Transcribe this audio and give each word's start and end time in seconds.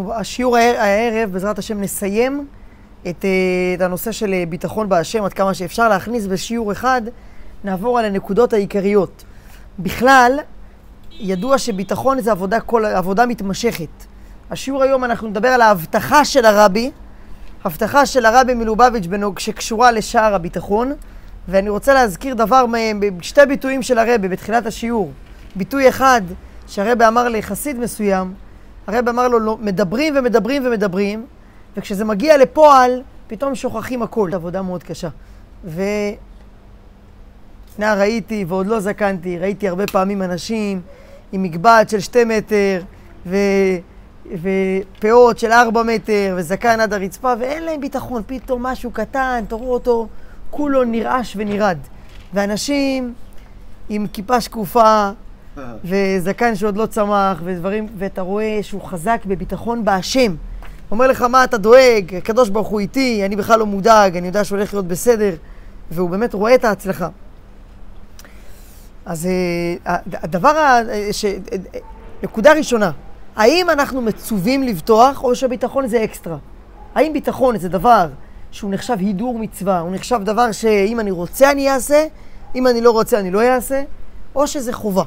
השיעור 0.00 0.56
הערב, 0.56 1.32
בעזרת 1.32 1.58
השם, 1.58 1.80
נסיים 1.80 2.46
את, 3.08 3.24
את 3.76 3.80
הנושא 3.80 4.12
של 4.12 4.34
ביטחון 4.48 4.88
בהשם 4.88 5.24
עד 5.24 5.32
כמה 5.32 5.54
שאפשר 5.54 5.88
להכניס 5.88 6.26
בשיעור 6.26 6.72
אחד, 6.72 7.02
נעבור 7.64 7.98
על 7.98 8.04
הנקודות 8.04 8.52
העיקריות. 8.52 9.24
בכלל, 9.78 10.38
ידוע 11.10 11.58
שביטחון 11.58 12.20
זה 12.20 12.30
עבודה, 12.30 12.60
כל, 12.60 12.84
עבודה 12.84 13.26
מתמשכת. 13.26 14.04
השיעור 14.50 14.82
היום 14.82 15.04
אנחנו 15.04 15.28
נדבר 15.28 15.48
על 15.48 15.60
ההבטחה 15.60 16.24
של 16.24 16.44
הרבי, 16.44 16.90
הבטחה 17.64 18.06
של 18.06 18.26
הרבי 18.26 18.54
מלובביץ' 18.54 19.06
שקשורה 19.38 19.92
לשער 19.92 20.34
הביטחון, 20.34 20.92
ואני 21.48 21.68
רוצה 21.68 21.94
להזכיר 21.94 22.34
דבר 22.34 22.64
שתי 23.20 23.46
ביטויים 23.48 23.82
של 23.82 23.98
הרבי 23.98 24.28
בתחילת 24.28 24.66
השיעור. 24.66 25.12
ביטוי 25.56 25.88
אחד 25.88 26.22
שהרבי 26.66 27.06
אמר 27.06 27.28
לחסיד 27.28 27.78
מסוים, 27.78 28.34
הרב 28.86 29.08
אמר 29.08 29.28
לו, 29.28 29.38
לא, 29.38 29.56
מדברים 29.60 30.14
ומדברים 30.16 30.66
ומדברים, 30.66 31.26
וכשזה 31.76 32.04
מגיע 32.04 32.38
לפועל, 32.38 33.02
פתאום 33.26 33.54
שוכחים 33.54 34.02
הכל. 34.02 34.30
עבודה 34.34 34.62
מאוד 34.62 34.82
קשה. 34.82 35.08
ונער 35.64 36.18
ראיתי, 37.98 38.44
ועוד 38.48 38.66
לא 38.66 38.80
זקנתי, 38.80 39.38
ראיתי 39.38 39.68
הרבה 39.68 39.86
פעמים 39.86 40.22
אנשים 40.22 40.80
עם 41.32 41.42
מגבעת 41.42 41.88
של 41.90 42.00
שתי 42.00 42.24
מטר, 42.24 42.82
ו... 43.26 43.36
ופאות 44.32 45.38
של 45.38 45.52
ארבע 45.52 45.82
מטר, 45.82 46.34
וזקן 46.38 46.80
עד 46.80 46.92
הרצפה, 46.92 47.32
ואין 47.38 47.62
להם 47.62 47.80
ביטחון. 47.80 48.22
פתאום 48.26 48.62
משהו 48.62 48.90
קטן, 48.90 49.44
תראו 49.48 49.72
אותו, 49.72 50.08
כולו 50.50 50.84
נרעש 50.84 51.36
ונרעד. 51.36 51.78
ואנשים 52.34 53.14
עם 53.88 54.06
כיפה 54.12 54.40
שקופה, 54.40 55.10
וזקן 55.84 56.54
שעוד 56.54 56.76
לא 56.76 56.86
צמח, 56.86 57.40
ודברים, 57.44 57.86
ואתה 57.98 58.22
רואה 58.22 58.58
שהוא 58.62 58.82
חזק 58.82 59.20
בביטחון 59.26 59.84
בהשם. 59.84 60.34
אומר 60.90 61.06
לך, 61.06 61.22
מה 61.22 61.44
אתה 61.44 61.58
דואג? 61.58 62.14
הקדוש 62.14 62.48
ברוך 62.48 62.68
הוא 62.68 62.80
איתי, 62.80 63.22
אני 63.24 63.36
בכלל 63.36 63.58
לא 63.58 63.66
מודאג, 63.66 64.16
אני 64.16 64.26
יודע 64.26 64.44
שהולך 64.44 64.74
להיות 64.74 64.86
בסדר, 64.88 65.34
והוא 65.90 66.10
באמת 66.10 66.34
רואה 66.34 66.54
את 66.54 66.64
ההצלחה. 66.64 67.08
אז 69.06 69.26
אה, 69.86 69.96
הדבר, 70.12 70.82
ש... 71.12 71.24
נקודה 72.22 72.52
ראשונה, 72.52 72.90
האם 73.36 73.70
אנחנו 73.70 74.02
מצווים 74.02 74.62
לבטוח, 74.62 75.24
או 75.24 75.34
שביטחון 75.34 75.86
זה 75.86 76.04
אקסטרה? 76.04 76.36
האם 76.94 77.12
ביטחון 77.12 77.58
זה 77.58 77.68
דבר 77.68 78.06
שהוא 78.50 78.70
נחשב 78.70 78.96
הידור 78.98 79.38
מצווה, 79.38 79.78
הוא 79.80 79.94
נחשב 79.94 80.20
דבר 80.24 80.52
שאם 80.52 81.00
אני 81.00 81.10
רוצה 81.10 81.50
אני 81.50 81.70
אעשה, 81.70 82.06
אם 82.54 82.66
אני 82.66 82.80
לא 82.80 82.90
רוצה 82.90 83.20
אני 83.20 83.30
לא 83.30 83.42
אעשה, 83.42 83.82
או 84.34 84.46
שזה 84.46 84.72
חובה? 84.72 85.02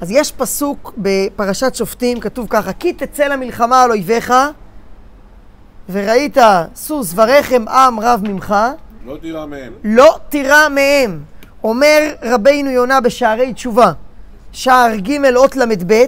אז 0.00 0.10
יש 0.10 0.32
פסוק 0.32 0.92
בפרשת 0.98 1.74
שופטים, 1.74 2.20
כתוב 2.20 2.46
ככה, 2.50 2.72
כי 2.72 2.92
תצא 2.92 3.24
למלחמה 3.24 3.82
על 3.82 3.90
אויביך, 3.90 4.32
וראית 5.88 6.36
סוס 6.74 7.12
ורחם 7.16 7.68
עם 7.68 8.00
רב 8.00 8.20
ממך, 8.24 8.54
לא 9.06 9.16
תירא 9.16 9.46
מהם. 9.46 9.72
לא 9.84 10.18
תירא 10.28 10.68
מהם. 10.68 11.22
אומר 11.64 12.14
רבינו 12.22 12.70
יונה 12.70 13.00
בשערי 13.00 13.54
תשובה, 13.54 13.92
שער 14.52 14.96
ג' 14.96 15.36
אות 15.36 15.56
ל"ב, 15.56 16.04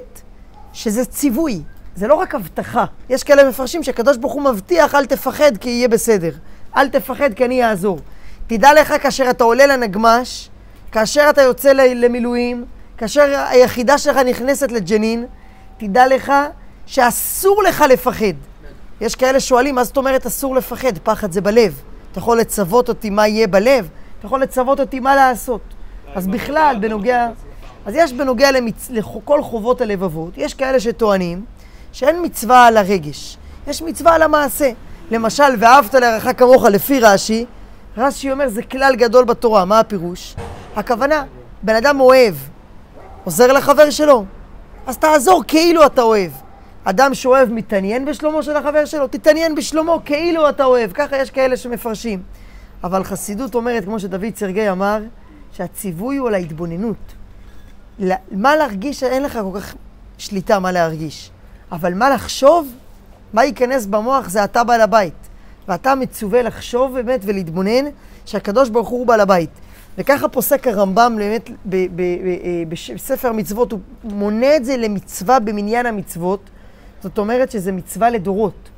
שזה 0.73 1.05
ציווי, 1.05 1.63
זה 1.97 2.07
לא 2.07 2.15
רק 2.15 2.35
הבטחה. 2.35 2.85
יש 3.09 3.23
כאלה 3.25 3.49
מפרשים 3.49 3.83
שהקדוש 3.83 4.17
ברוך 4.17 4.33
הוא 4.33 4.43
מבטיח, 4.43 4.95
אל 4.95 5.07
תפחד 5.07 5.57
כי 5.57 5.71
יהיה 5.71 5.89
בסדר. 5.89 6.31
אל 6.77 6.89
תפחד 6.89 7.35
כי 7.35 7.45
אני 7.45 7.65
אעזור. 7.65 7.99
תדע 8.47 8.75
לך 8.81 8.95
כאשר 9.03 9.31
אתה 9.31 9.45
עולה 9.45 9.67
לנגמש, 9.67 10.51
כאשר 10.93 11.27
אתה 11.31 11.43
יוצא 11.43 11.73
למילואים, 11.73 12.65
כאשר 12.99 13.45
היחידה 13.49 13.99
שלך 13.99 14.17
נכנסת 14.17 14.73
לג'נין, 14.73 15.27
תדע 15.77 16.07
לך 16.07 16.33
שאסור 16.87 17.63
לך 17.63 17.85
לפחד. 17.89 18.35
יש 19.01 19.15
כאלה 19.15 19.41
שואלים, 19.41 19.75
מה 19.75 19.85
זאת 19.85 19.97
אומרת 19.97 20.27
אסור 20.27 20.55
לפחד? 20.55 20.99
פחד 21.03 21.33
זה 21.33 21.41
בלב. 21.41 21.83
אתה 22.13 22.19
יכול 22.19 22.39
לצוות 22.39 22.89
אותי 22.89 23.11
מה 23.11 23.29
יהיה 23.29 23.47
בלב, 23.47 23.89
אתה 24.19 24.27
יכול 24.27 24.43
לצוות 24.43 24.81
אותי 24.81 25.01
מה 25.01 25.17
לעשות. 25.17 25.61
אז 26.15 26.27
בכלל, 26.27 26.77
בנוגע... 26.81 27.29
אז 27.87 27.95
יש 27.97 28.13
בנוגע 28.13 28.53
למצ... 28.53 28.91
לכל 28.91 29.43
חובות 29.43 29.81
הלבבות, 29.81 30.33
יש 30.37 30.55
כאלה 30.55 30.81
שטוענים 30.81 31.45
שאין 31.93 32.17
מצווה 32.25 32.67
על 32.67 32.77
הרגש, 32.77 33.37
יש 33.67 33.83
מצווה 33.83 34.15
על 34.15 34.23
המעשה. 34.23 34.71
למשל, 35.11 35.45
ואהבת 35.59 35.95
לרעך 35.95 36.29
כמוך 36.37 36.65
לפי 36.65 37.01
רש"י, 37.01 37.45
רש"י 37.97 38.33
אומר 38.33 38.49
זה 38.49 38.63
כלל 38.63 38.97
גדול 38.97 39.25
בתורה, 39.25 39.65
מה 39.65 39.81
הפירוש? 39.81 40.37
הכוונה, 40.77 41.25
בן 41.63 41.75
אדם 41.75 42.01
אוהב, 42.01 42.35
עוזר 43.27 43.53
לחבר 43.53 43.91
שלו, 43.91 44.25
אז 44.87 44.99
תעזור 44.99 45.43
כאילו 45.49 45.87
אתה 45.87 46.03
אוהב. 46.03 46.31
אדם 46.85 47.15
שאוהב 47.15 47.53
מתעניין 47.53 48.05
בשלומו 48.05 48.43
של 48.43 48.57
החבר 48.57 48.85
שלו, 48.85 49.07
תתעניין 49.07 49.55
בשלומו 49.55 50.01
כאילו 50.05 50.49
אתה 50.49 50.65
אוהב. 50.65 50.91
ככה 50.95 51.17
יש 51.17 51.31
כאלה 51.31 51.57
שמפרשים. 51.57 52.23
אבל 52.85 53.05
חסידות 53.05 53.55
אומרת, 53.55 53.85
כמו 53.85 54.01
שדוד 54.01 54.37
סרגי 54.37 54.71
אמר, 54.71 55.03
שהציווי 55.53 56.17
הוא 56.17 56.29
על 56.29 56.35
ההתבוננות. 56.35 57.15
מה 58.31 58.57
להרגיש, 58.57 59.03
אין 59.03 59.23
לך 59.23 59.39
כל 59.53 59.61
כך 59.61 59.75
שליטה 60.19 60.59
מה 60.59 60.73
להרגיש. 60.73 61.31
אבל 61.73 61.95
מה 61.95 62.11
לחשוב, 62.11 62.69
מה 63.33 63.45
ייכנס 63.45 63.87
במוח, 63.87 64.29
זה 64.29 64.45
אתה 64.45 64.65
בעל 64.65 64.81
הבית. 64.81 65.29
ואתה 65.69 65.95
מצווה 65.95 66.43
לחשוב 66.43 66.95
באמת 66.95 67.21
ולהתבונן 67.25 67.85
שהקדוש 68.27 68.69
ברוך 68.69 68.89
הוא 68.89 69.07
בעל 69.07 69.21
הבית. 69.21 69.51
וככה 69.99 70.29
פוסק 70.29 70.67
הרמב"ם 70.67 71.17
באמת 71.19 71.51
אה, 71.73 72.63
בספר 72.69 73.29
המצוות, 73.29 73.73
הוא 73.73 73.81
מונה 74.05 74.57
את 74.57 74.65
זה 74.65 74.77
למצווה 74.77 75.41
במניין 75.41 75.87
המצוות, 75.87 76.41
זאת 77.03 77.19
אומרת 77.19 77.51
שזה 77.51 77.73
מצווה 77.73 78.11
לדורות. 78.11 78.69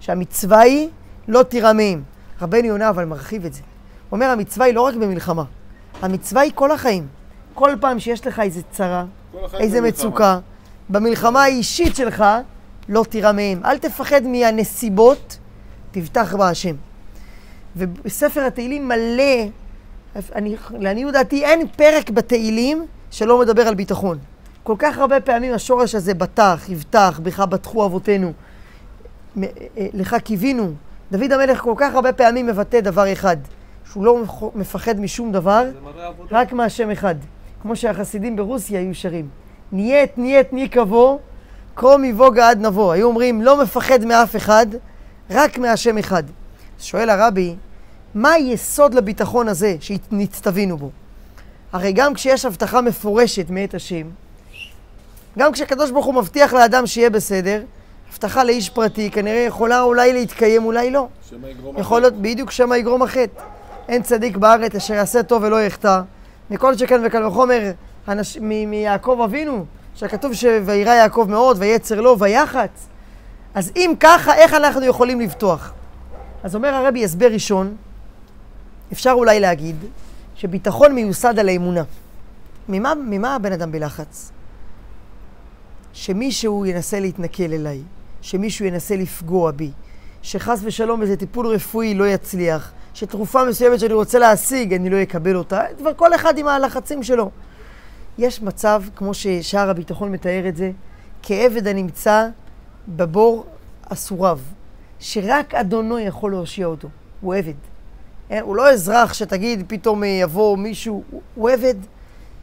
שהמצווה 0.00 0.60
היא 0.60 0.88
לא 1.28 1.42
תירא 1.42 1.72
מהם. 1.72 2.02
רבנו 2.42 2.66
יונה 2.66 2.88
אבל 2.88 3.04
מרחיב 3.04 3.44
את 3.44 3.54
זה. 3.54 3.60
הוא 3.60 4.16
אומר, 4.16 4.26
המצווה 4.26 4.66
היא 4.66 4.74
לא 4.74 4.80
רק 4.80 4.94
במלחמה, 4.94 5.44
המצווה 6.02 6.42
היא 6.42 6.52
כל 6.54 6.70
החיים. 6.70 7.06
כל 7.54 7.70
פעם 7.80 7.98
שיש 7.98 8.26
לך 8.26 8.40
איזה 8.40 8.60
צרה, 8.70 9.04
איזה 9.60 9.80
מצוקה, 9.80 10.38
במלחמה 10.88 11.42
האישית 11.42 11.96
שלך, 11.96 12.24
לא 12.88 13.04
תירא 13.08 13.32
מהם. 13.32 13.60
אל 13.64 13.78
תפחד 13.78 14.22
מהנסיבות, 14.22 15.38
תבטח 15.90 16.34
בהשם. 16.34 16.76
ובספר 17.76 18.44
התהילים 18.44 18.88
מלא 18.88 19.48
אני, 20.34 20.56
לעניות 20.78 21.12
דעתי 21.12 21.44
אין 21.44 21.68
פרק 21.68 22.10
בתהילים 22.10 22.86
שלא 23.10 23.40
מדבר 23.40 23.62
על 23.62 23.74
ביטחון. 23.74 24.18
כל 24.62 24.74
כך 24.78 24.98
הרבה 24.98 25.20
פעמים 25.20 25.54
השורש 25.54 25.94
הזה 25.94 26.14
בטח, 26.14 26.64
יבטח, 26.68 27.20
בך 27.22 27.40
בטחו 27.40 27.86
אבותינו, 27.86 28.32
אה, 29.42 29.46
לך 29.76 30.16
קיווינו. 30.24 30.72
דוד 31.12 31.32
המלך 31.32 31.60
כל 31.60 31.74
כך 31.76 31.94
הרבה 31.94 32.12
פעמים 32.12 32.46
מבטא 32.46 32.80
דבר 32.80 33.12
אחד, 33.12 33.36
שהוא 33.90 34.04
לא 34.04 34.24
מפחד 34.54 35.00
משום 35.00 35.32
דבר, 35.32 35.64
רק 36.30 36.52
מהשם 36.52 36.90
אחד. 36.90 37.14
כמו 37.62 37.76
שהחסידים 37.76 38.36
ברוסיה 38.36 38.80
היו 38.80 38.94
שרים. 38.94 39.28
ניית 39.72 40.18
ניית 40.18 40.52
ני 40.52 40.68
קבו, 40.68 41.18
קרום 41.74 42.04
יבוגה 42.04 42.48
עד 42.50 42.66
נבוא. 42.66 42.92
היו 42.92 43.06
אומרים, 43.06 43.42
לא 43.42 43.62
מפחד 43.62 44.04
מאף 44.04 44.36
אחד, 44.36 44.66
רק 45.30 45.58
מהשם 45.58 45.98
אחד. 45.98 46.22
שואל 46.78 47.10
הרבי, 47.10 47.56
מה 48.14 48.32
היסוד 48.32 48.94
לביטחון 48.94 49.48
הזה 49.48 49.76
שנצטווינו 49.80 50.76
בו? 50.76 50.90
הרי 51.72 51.92
גם 51.92 52.14
כשיש 52.14 52.44
הבטחה 52.44 52.80
מפורשת 52.80 53.50
מאת 53.50 53.74
השם, 53.74 54.06
גם 55.38 55.52
כשהקדוש 55.52 55.90
ברוך 55.90 56.06
הוא 56.06 56.14
מבטיח 56.14 56.52
לאדם 56.52 56.86
שיהיה 56.86 57.10
בסדר, 57.10 57.62
הבטחה 58.12 58.44
לאיש 58.44 58.70
פרטי 58.70 59.10
כנראה 59.10 59.40
יכולה 59.40 59.82
אולי 59.82 60.12
להתקיים, 60.12 60.64
אולי 60.64 60.90
לא. 60.90 61.08
שמא 61.30 61.46
יגרום 61.46 61.78
יכול 61.78 62.00
להיות 62.00 62.14
בדיוק 62.14 62.50
שמא 62.50 62.74
יגרום 62.74 63.02
החטא. 63.02 63.42
אין 63.88 64.02
צדיק 64.02 64.36
בארץ 64.36 64.74
אשר 64.74 64.94
יעשה 64.94 65.22
טוב 65.22 65.42
ולא 65.42 65.62
יחטא. 65.62 66.00
מכל 66.50 66.76
שכן 66.76 67.00
וקל 67.04 67.26
וחומר 67.26 67.70
אנש... 68.08 68.36
מיעקב 68.40 69.20
אבינו, 69.24 69.64
שכתוב 69.94 70.32
שוירא 70.32 70.90
יעקב 70.90 71.26
מאוד 71.28 71.56
ויצר 71.60 72.00
לו 72.00 72.18
ויחץ. 72.18 72.86
אז 73.54 73.72
אם 73.76 73.92
ככה, 74.00 74.34
איך 74.34 74.54
אנחנו 74.54 74.84
יכולים 74.84 75.20
לבטוח? 75.20 75.72
אז 76.42 76.54
אומר 76.54 76.74
הרבי 76.74 77.04
הסבר 77.04 77.26
ראשון, 77.26 77.76
אפשר 78.92 79.10
אולי 79.10 79.40
להגיד 79.40 79.76
שביטחון 80.34 80.94
מיוסד 80.94 81.38
על 81.38 81.48
האמונה. 81.48 81.82
ממה, 82.68 82.94
ממה 82.94 83.34
הבן 83.34 83.52
אדם 83.52 83.72
בלחץ? 83.72 84.32
שמישהו 85.92 86.66
ינסה 86.66 87.00
להתנכל 87.00 87.52
אליי, 87.52 87.82
שמישהו 88.22 88.64
ינסה 88.64 88.96
לפגוע 88.96 89.50
בי, 89.50 89.70
שחס 90.22 90.60
ושלום 90.62 91.02
איזה 91.02 91.16
טיפול 91.16 91.46
רפואי 91.46 91.94
לא 91.94 92.08
יצליח, 92.08 92.72
שתרופה 92.94 93.44
מסוימת 93.44 93.80
שאני 93.80 93.94
רוצה 93.94 94.18
להשיג, 94.18 94.74
אני 94.74 94.90
לא 94.90 95.02
אקבל 95.02 95.36
אותה, 95.36 95.62
כבר 95.78 95.94
כל 95.94 96.14
אחד 96.14 96.38
עם 96.38 96.46
הלחצים 96.46 97.02
שלו. 97.02 97.30
יש 98.18 98.42
מצב, 98.42 98.82
כמו 98.96 99.14
ששער 99.14 99.70
הביטחון 99.70 100.12
מתאר 100.12 100.48
את 100.48 100.56
זה, 100.56 100.70
כעבד 101.22 101.66
הנמצא 101.66 102.28
בבור 102.88 103.46
אסוריו, 103.88 104.38
שרק 104.98 105.54
אדונו 105.54 105.98
יכול 105.98 106.30
להושיע 106.30 106.66
אותו. 106.66 106.88
הוא 107.20 107.34
עבד. 107.34 107.69
אה, 108.30 108.40
הוא 108.40 108.56
לא 108.56 108.70
אזרח 108.70 109.12
שתגיד 109.12 109.64
פתאום 109.68 110.04
אה, 110.04 110.08
יבוא 110.08 110.56
מישהו, 110.56 111.02
הוא 111.34 111.50
עבד 111.50 111.74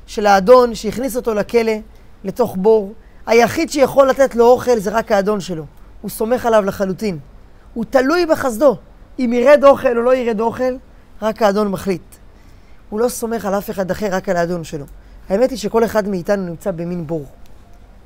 של 0.08 0.26
האדון 0.26 0.76
שהכניס 0.76 1.16
אותו 1.16 1.34
לכלא, 1.34 1.74
לתוך 2.24 2.56
בור. 2.60 2.94
היחיד 3.26 3.70
שיכול 3.70 4.10
לתת 4.10 4.36
לו 4.36 4.46
אוכל 4.46 4.80
זה 4.80 4.90
רק 4.90 5.12
האדון 5.12 5.40
שלו. 5.40 5.66
הוא 6.02 6.10
סומך 6.10 6.46
עליו 6.46 6.66
לחלוטין. 6.66 7.20
הוא 7.74 7.86
תלוי 7.90 8.26
בחסדו. 8.26 8.78
אם 9.20 9.34
ירד 9.34 9.64
אוכל 9.64 9.98
או 9.98 10.02
לא 10.02 10.16
ירד 10.16 10.40
אוכל, 10.40 10.76
רק 11.22 11.42
האדון 11.42 11.68
מחליט. 11.68 12.02
הוא 12.90 13.00
לא 13.00 13.10
סומך 13.10 13.46
על 13.46 13.58
אף 13.58 13.70
אחד 13.70 13.92
אחר, 13.92 14.08
רק 14.12 14.30
על 14.30 14.38
האדון 14.38 14.64
שלו. 14.64 14.86
האמת 15.30 15.50
היא 15.50 15.58
שכל 15.58 15.84
אחד 15.84 16.08
מאיתנו 16.08 16.46
נמצא 16.46 16.72
במין 16.72 17.08
בור. 17.08 17.26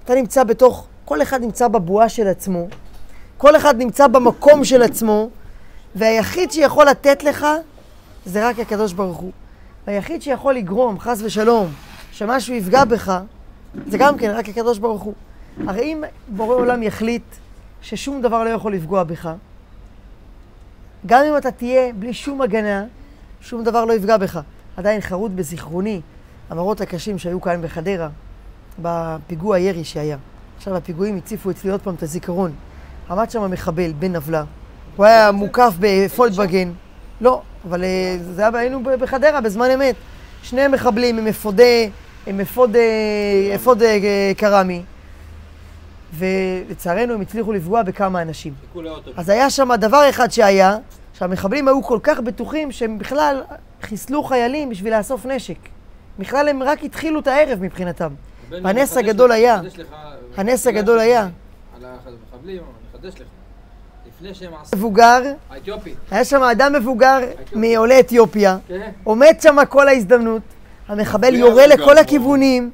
אתה 0.05 0.15
נמצא 0.15 0.43
בתוך, 0.43 0.87
כל 1.05 1.21
אחד 1.21 1.41
נמצא 1.41 1.67
בבועה 1.67 2.09
של 2.09 2.27
עצמו, 2.27 2.67
כל 3.37 3.55
אחד 3.55 3.77
נמצא 3.77 4.07
במקום 4.07 4.63
של 4.63 4.81
עצמו, 4.81 5.29
והיחיד 5.95 6.51
שיכול 6.51 6.85
לתת 6.85 7.23
לך 7.23 7.45
זה 8.25 8.49
רק 8.49 8.59
הקדוש 8.59 8.93
ברוך 8.93 9.17
הוא. 9.17 9.31
והיחיד 9.87 10.21
שיכול 10.21 10.53
לגרום, 10.53 10.99
חס 10.99 11.21
ושלום, 11.21 11.67
שמשהו 12.11 12.53
יפגע 12.53 12.85
בך, 12.85 13.19
זה 13.87 13.97
גם 13.97 14.17
כן 14.17 14.31
רק 14.31 14.49
הקדוש 14.49 14.77
ברוך 14.79 15.01
הוא. 15.01 15.13
הרי 15.67 15.83
אם 15.83 16.03
בורא 16.27 16.55
עולם 16.55 16.83
יחליט 16.83 17.23
ששום 17.81 18.21
דבר 18.21 18.43
לא 18.43 18.49
יכול 18.49 18.73
לפגוע 18.73 19.03
בך, 19.03 19.29
גם 21.05 21.23
אם 21.29 21.37
אתה 21.37 21.51
תהיה 21.51 21.93
בלי 21.93 22.13
שום 22.13 22.41
הגנה, 22.41 22.85
שום 23.41 23.63
דבר 23.63 23.85
לא 23.85 23.93
יפגע 23.93 24.17
בך. 24.17 24.39
עדיין 24.77 25.01
חרוט 25.01 25.31
בזיכרוני 25.31 26.01
המראות 26.49 26.81
הקשים 26.81 27.17
שהיו 27.17 27.41
כאן 27.41 27.61
בחדרה, 27.61 28.09
בפיגוע 28.79 29.55
הירי 29.55 29.83
שהיה. 29.83 30.17
עכשיו 30.57 30.75
הפיגועים 30.75 31.17
הציפו 31.17 31.51
אצלי 31.51 31.71
עוד 31.71 31.81
פעם 31.81 31.95
את 31.95 32.03
הזיכרון. 32.03 32.51
עמד 33.09 33.29
שם 33.29 33.51
מחבל, 33.51 33.91
בן 33.99 34.15
נבלה. 34.15 34.43
הוא 34.95 35.05
היה 35.05 35.31
מוקף 35.31 35.73
בפולדבגן. 35.79 36.71
לא, 37.21 37.41
אבל 37.67 37.83
אה, 37.83 38.17
זה 38.35 38.41
היה, 38.41 38.59
היינו 38.59 38.83
בחדרה 38.83 39.41
בזמן 39.41 39.71
אמת. 39.71 39.95
שני 40.43 40.67
מחבלים 40.67 41.17
עם 41.17 41.27
אפודי, 41.27 41.89
עם 42.27 42.39
אפוד, 42.39 42.75
אה, 42.75 43.55
אפוד 43.55 43.83
אה, 43.83 44.31
קרמי. 44.37 44.81
ולצערנו 46.13 47.13
הם 47.13 47.21
הצליחו 47.21 47.53
לפגוע 47.53 47.83
בכמה 47.83 48.21
אנשים. 48.21 48.53
אז 49.17 49.29
היה 49.29 49.49
שם 49.49 49.75
דבר 49.75 50.09
אחד 50.09 50.31
שהיה, 50.31 50.77
שהמחבלים 51.13 51.67
היו 51.67 51.83
כל 51.83 51.99
כך 52.03 52.19
בטוחים 52.19 52.71
שהם 52.71 52.97
בכלל 52.97 53.41
חיסלו 53.81 54.23
חיילים 54.23 54.69
בשביל 54.69 54.97
לאסוף 54.97 55.25
נשק. 55.25 55.57
בכלל 56.19 56.47
הם 56.47 56.63
רק 56.63 56.83
התחילו 56.83 57.19
את 57.19 57.27
הערב 57.27 57.59
מבחינתם. 57.61 58.13
והנס 58.49 58.97
הגדול 58.97 59.31
היה, 59.31 59.61
הנס 60.37 60.67
הגדול 60.67 60.99
היה. 60.99 61.27
על 61.75 61.85
המחבלים, 61.85 62.61
אני 62.61 62.99
אחדש 62.99 63.21
לך. 63.21 63.40
לפני 64.21 64.33
שהם 64.33 64.51
עשו... 64.61 64.77
מבוגר, 64.77 65.21
האתיופי. 65.49 65.93
היה 66.11 66.25
שם 66.25 66.43
אדם 66.43 66.73
מבוגר 66.73 67.19
מעולי 67.53 67.99
אתיופיה, 67.99 68.57
כן. 68.67 68.91
עומד 69.03 69.33
שם 69.41 69.55
כל 69.69 69.87
ההזדמנות, 69.87 70.41
המחבל 70.87 71.35
יורה 71.35 71.67
לכל 71.67 71.97
הכיוונים, 71.97 72.69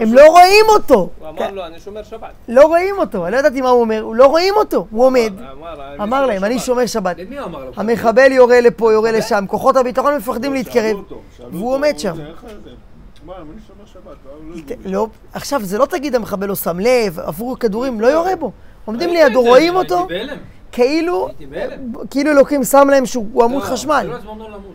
הם 0.00 0.14
לא 0.14 0.26
רואים 0.26 0.64
אותו. 0.68 1.08
הוא 1.18 1.28
אמר 1.28 1.50
לו, 1.50 1.66
אני 1.66 1.80
שומר 1.80 2.02
שבת. 2.02 2.30
לא 2.48 2.66
רואים 2.66 2.94
אותו, 2.98 3.24
אני 3.26 3.32
לא 3.32 3.38
ידעתי 3.38 3.60
מה 3.60 3.68
הוא 3.68 3.80
אומר, 3.80 4.00
הוא 4.02 4.14
לא 4.14 4.26
רואים 4.26 4.54
אותו, 4.56 4.86
הוא 4.90 5.04
עומד, 5.04 5.32
אמר, 6.00 6.26
להם, 6.26 6.44
אני 6.44 6.58
שומר 6.58 6.86
שבת. 6.86 7.18
למי 7.18 7.38
הוא 7.38 7.46
אמר 7.46 7.64
לו? 7.64 7.72
המחבל 7.76 8.32
יורה 8.32 8.60
לפה, 8.60 8.92
יורה 8.92 9.12
לשם, 9.12 9.44
כוחות 9.48 9.76
הביטחון 9.76 10.16
מפחדים 10.16 10.42
שאלו 10.42 10.54
להתקרב, 10.54 10.96
והוא 11.52 11.74
עומד 11.74 11.98
שם. 11.98 12.16
לא- 13.26 13.34
לא. 14.84 14.92
לא, 14.92 15.06
עכשיו, 15.32 15.60
זה 15.64 15.78
לא 15.78 15.86
תגיד 15.86 16.14
המחבל 16.14 16.48
לא 16.48 16.54
שם 16.54 16.80
לב, 16.80 17.20
עברו 17.20 17.58
כדורים, 17.58 18.00
לא 18.00 18.06
יורה 18.06 18.36
בו. 18.36 18.52
עומדים 18.84 19.10
לידו, 19.10 19.42
רואים 19.42 19.76
אותו, 19.76 19.98
הייתי 19.98 20.14
בהלם. 20.14 20.38
כאילו. 20.74 21.28
כאילו 22.10 22.30
אלוקים 22.30 22.64
שם 22.64 22.88
להם 22.90 23.06
שהוא 23.06 23.44
עמוד 23.44 23.62
לא, 23.62 23.68
חשמל. 23.68 24.02
זה 24.06 24.08
לא 24.12 24.20
זמנו 24.20 24.48
למות. 24.48 24.74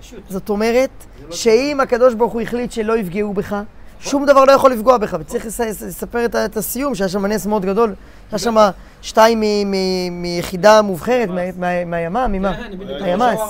פשוט. 0.00 0.18
זאת 0.28 0.48
אומרת, 0.48 0.90
לא 1.28 1.34
שאם 1.34 1.78
הקדוש 1.82 2.14
ברוך 2.14 2.32
הוא 2.32 2.40
החליט 2.40 2.72
שלא 2.72 2.96
יפגעו 2.98 3.32
בך, 3.32 3.56
שום 4.00 4.26
דבר 4.26 4.44
לא 4.44 4.52
יכול 4.52 4.72
לפגוע 4.72 4.98
בך. 4.98 5.16
וצריך 5.20 5.46
לס- 5.46 5.60
לספר 5.60 6.24
את 6.24 6.56
הסיום, 6.56 6.94
שהיה 6.94 7.08
שם 7.08 7.26
נס 7.26 7.46
מאוד 7.46 7.64
גדול. 7.64 7.94
היה 8.32 8.38
שם 8.38 8.54
שתיים 9.02 9.40
מ- 9.40 9.70
מ- 9.70 10.22
מיחידה 10.22 10.82
מובחרת, 10.82 11.28
מה- 11.28 11.34
מה- 11.58 11.84
מהימ"מ, 11.84 12.32
ממה? 12.32 12.56
כן, 12.56 12.70
מהימ"ס. 13.00 13.40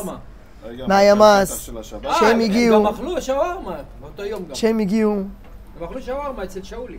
רגע, 0.64 0.86
מהימ"ס. 0.86 1.70
השבת? 1.80 2.06
אה, 2.06 2.14
שהם 2.14 2.40
הגיעו. 2.40 2.76
הם 2.76 2.82
גם 2.84 2.94
אכלו 2.94 3.22
שווארמה, 3.22 3.76
באותו 4.00 4.24
יום 4.24 4.42
גם. 4.48 4.54
כשהם 4.54 4.78
הגיעו, 4.78 5.12
הם 5.80 5.84
אכלו 5.84 6.02
שווארמה 6.02 6.44
אצל 6.44 6.62
שאולי. 6.62 6.98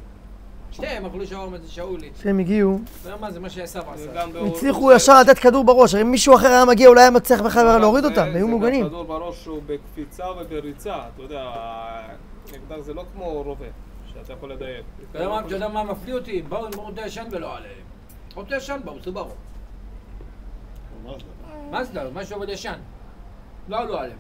שתיהם 0.76 1.06
אכלו 1.06 1.24
אצל 1.56 1.68
שאולי. 1.68 2.10
כשהם 2.20 2.40
הגיעו, 2.40 2.80
מה 3.20 3.32
זה 3.32 3.40
מה 3.40 3.50
שעשו 3.50 3.80
עשה. 3.80 4.26
הצליחו 4.48 4.92
ישר 4.92 5.20
לתת 5.22 5.40
כדור 5.40 5.64
בראש. 5.64 5.94
הרי 5.94 6.04
אם 6.04 6.12
מישהו 6.12 6.36
אחר 6.36 6.48
היה 6.48 6.66
מגיע, 6.66 6.88
אולי 6.90 7.02
היה 7.02 7.12
מצליח 7.12 7.42
בכלל 7.42 7.78
להוריד 7.78 8.04
זה- 8.04 8.10
אותם, 8.10 8.28
זה 8.32 8.38
היו 8.38 8.48
מוגנים. 8.48 8.86
כדור 8.86 9.04
בראש 9.04 9.46
הוא 9.46 9.62
בקפיצה 9.66 10.26
ובריצה, 10.32 10.96
אתה 10.96 11.22
יודע, 11.24 11.52
אקדח 12.50 12.80
זה 12.80 12.94
לא 12.94 13.04
כמו 13.14 13.26
רובה, 13.44 13.66
שאתה 14.14 14.34
יכול 14.34 14.52
לדייק. 14.52 14.86
אתה 15.12 15.20
יודע 15.50 15.68
מה- 15.68 15.84
מפליא 15.84 16.14
אותי? 16.14 16.42
באו 16.42 16.66
עם 16.66 16.72
אוטו 16.78 17.02
ישן 17.02 17.24
ולא 17.32 17.58
עליהם. 17.58 17.74
אוטו 18.36 18.56
ישן 18.56 18.80
באו, 18.86 19.04
סוברו. 19.04 19.30
מה 21.06 21.12
זה? 21.20 21.26
מה 21.72 21.84
זה? 21.84 22.00
משהו 22.14 22.36
עובד 22.36 22.50
ישן. 22.50 22.80
לא 23.68 23.78
עלו 23.80 23.98
עליהם. 23.98 24.18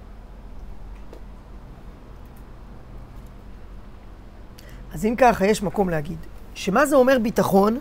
אז 4.93 5.05
אם 5.05 5.15
ככה, 5.17 5.45
יש 5.47 5.63
מקום 5.63 5.89
להגיד. 5.89 6.17
שמה 6.55 6.85
זה 6.85 6.95
אומר 6.95 7.19
ביטחון? 7.19 7.79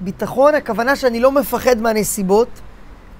ביטחון, 0.00 0.54
הכוונה 0.54 0.96
שאני 0.96 1.20
לא 1.20 1.32
מפחד 1.32 1.78
מהנסיבות, 1.80 2.48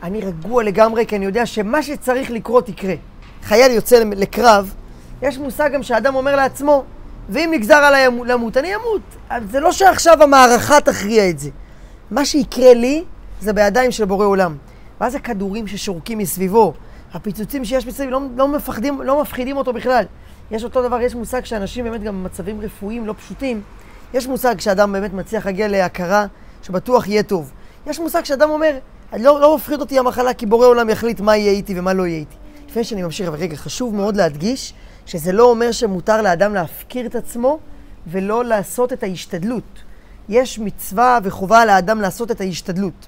אני 0.03 0.21
רגוע 0.21 0.63
לגמרי, 0.63 1.07
כי 1.07 1.17
אני 1.17 1.25
יודע 1.25 1.47
שמה 1.47 1.83
שצריך 1.83 2.31
לקרות 2.31 2.69
יקרה. 2.69 2.95
חייל 3.43 3.73
יוצא 3.73 4.03
לקרב, 4.05 4.75
יש 5.23 5.39
מושג 5.39 5.71
גם 5.73 5.83
שאדם 5.83 6.15
אומר 6.15 6.37
לעצמו, 6.37 6.85
ואם 7.29 7.51
נגזר 7.53 7.75
עליי 7.75 8.07
ימו- 8.07 8.25
למות, 8.25 8.57
אני 8.57 8.69
אמות. 8.75 9.01
זה 9.51 9.61
לא 9.61 9.73
שעכשיו 9.73 10.23
המערכה 10.23 10.81
תכריע 10.81 11.31
את 11.31 11.39
זה. 11.39 11.51
מה 12.11 12.25
שיקרה 12.25 12.75
לי, 12.75 13.05
זה 13.41 13.53
בידיים 13.53 13.91
של 13.91 14.05
בורא 14.05 14.27
עולם. 14.27 14.57
ואז 15.01 15.15
הכדורים 15.15 15.67
ששורקים 15.67 16.19
מסביבו, 16.19 16.73
הפיצוצים 17.15 17.65
שיש 17.65 17.87
מסביב, 17.87 18.11
לא, 18.11 18.21
לא, 18.37 18.49
מפחדים, 18.49 19.03
לא 19.03 19.23
מפחידים 19.23 19.57
אותו 19.57 19.73
בכלל. 19.73 20.05
יש 20.51 20.65
אותו 20.65 20.83
דבר, 20.83 21.01
יש 21.01 21.15
מושג 21.15 21.45
שאנשים 21.45 21.85
באמת 21.85 22.03
גם 22.03 22.23
במצבים 22.23 22.61
רפואיים 22.61 23.07
לא 23.07 23.15
פשוטים, 23.19 23.61
יש 24.15 24.27
מושג 24.27 24.61
שאדם 24.61 24.93
באמת 24.93 25.13
מצליח 25.13 25.47
להגיע 25.47 25.69
להכרה 25.69 26.27
שבטוח 26.63 27.07
יהיה 27.09 27.23
טוב. 27.23 27.53
יש 27.87 28.01
מושג 28.01 28.25
שאדם 28.25 28.51
אומר, 28.51 28.79
לא, 29.19 29.41
לא 29.41 29.57
מפחיד 29.57 29.81
אותי 29.81 29.99
המחלה 29.99 30.35
כי 30.35 30.47
בורא 30.47 30.67
עולם 30.67 30.91
יחליט 30.91 31.21
מה 31.21 31.37
יהיה 31.37 31.53
איתי 31.53 31.79
ומה 31.81 31.93
לא 31.93 32.07
יהיה 32.07 32.19
איתי. 32.19 32.37
לפני 32.69 32.85
שאני 32.85 33.03
ממשיך, 33.03 33.29
אבל 33.29 33.39
רגע, 33.39 33.57
חשוב 33.57 33.95
מאוד 33.95 34.17
להדגיש 34.17 34.75
שזה 35.07 35.33
לא 35.33 35.45
אומר 35.45 35.73
שמותר 35.73 36.23
לאדם 36.23 36.55
להפקיר 36.55 37.07
את 37.07 37.15
עצמו 37.15 37.59
ולא 38.07 38.45
לעשות 38.45 38.93
את 38.93 39.03
ההשתדלות. 39.03 39.83
יש 40.29 40.59
מצווה 40.59 41.19
וחובה 41.23 41.65
לאדם 41.65 42.01
לעשות 42.01 42.31
את 42.31 42.41
ההשתדלות. 42.41 43.07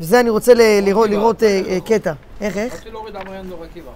וזה 0.00 0.20
אני 0.20 0.30
רוצה 0.30 0.54
ל- 0.54 0.80
לראות, 0.82 1.10
לראות 1.10 1.42
אה, 1.42 1.60
אה, 1.68 1.78
קטע. 1.80 2.12
איך, 2.40 2.56
איך? 2.56 2.74
רציתי 2.74 2.90
להוריד 2.90 3.16
עמריין 3.16 3.48
דור 3.48 3.64
עקיבא. 3.64 3.90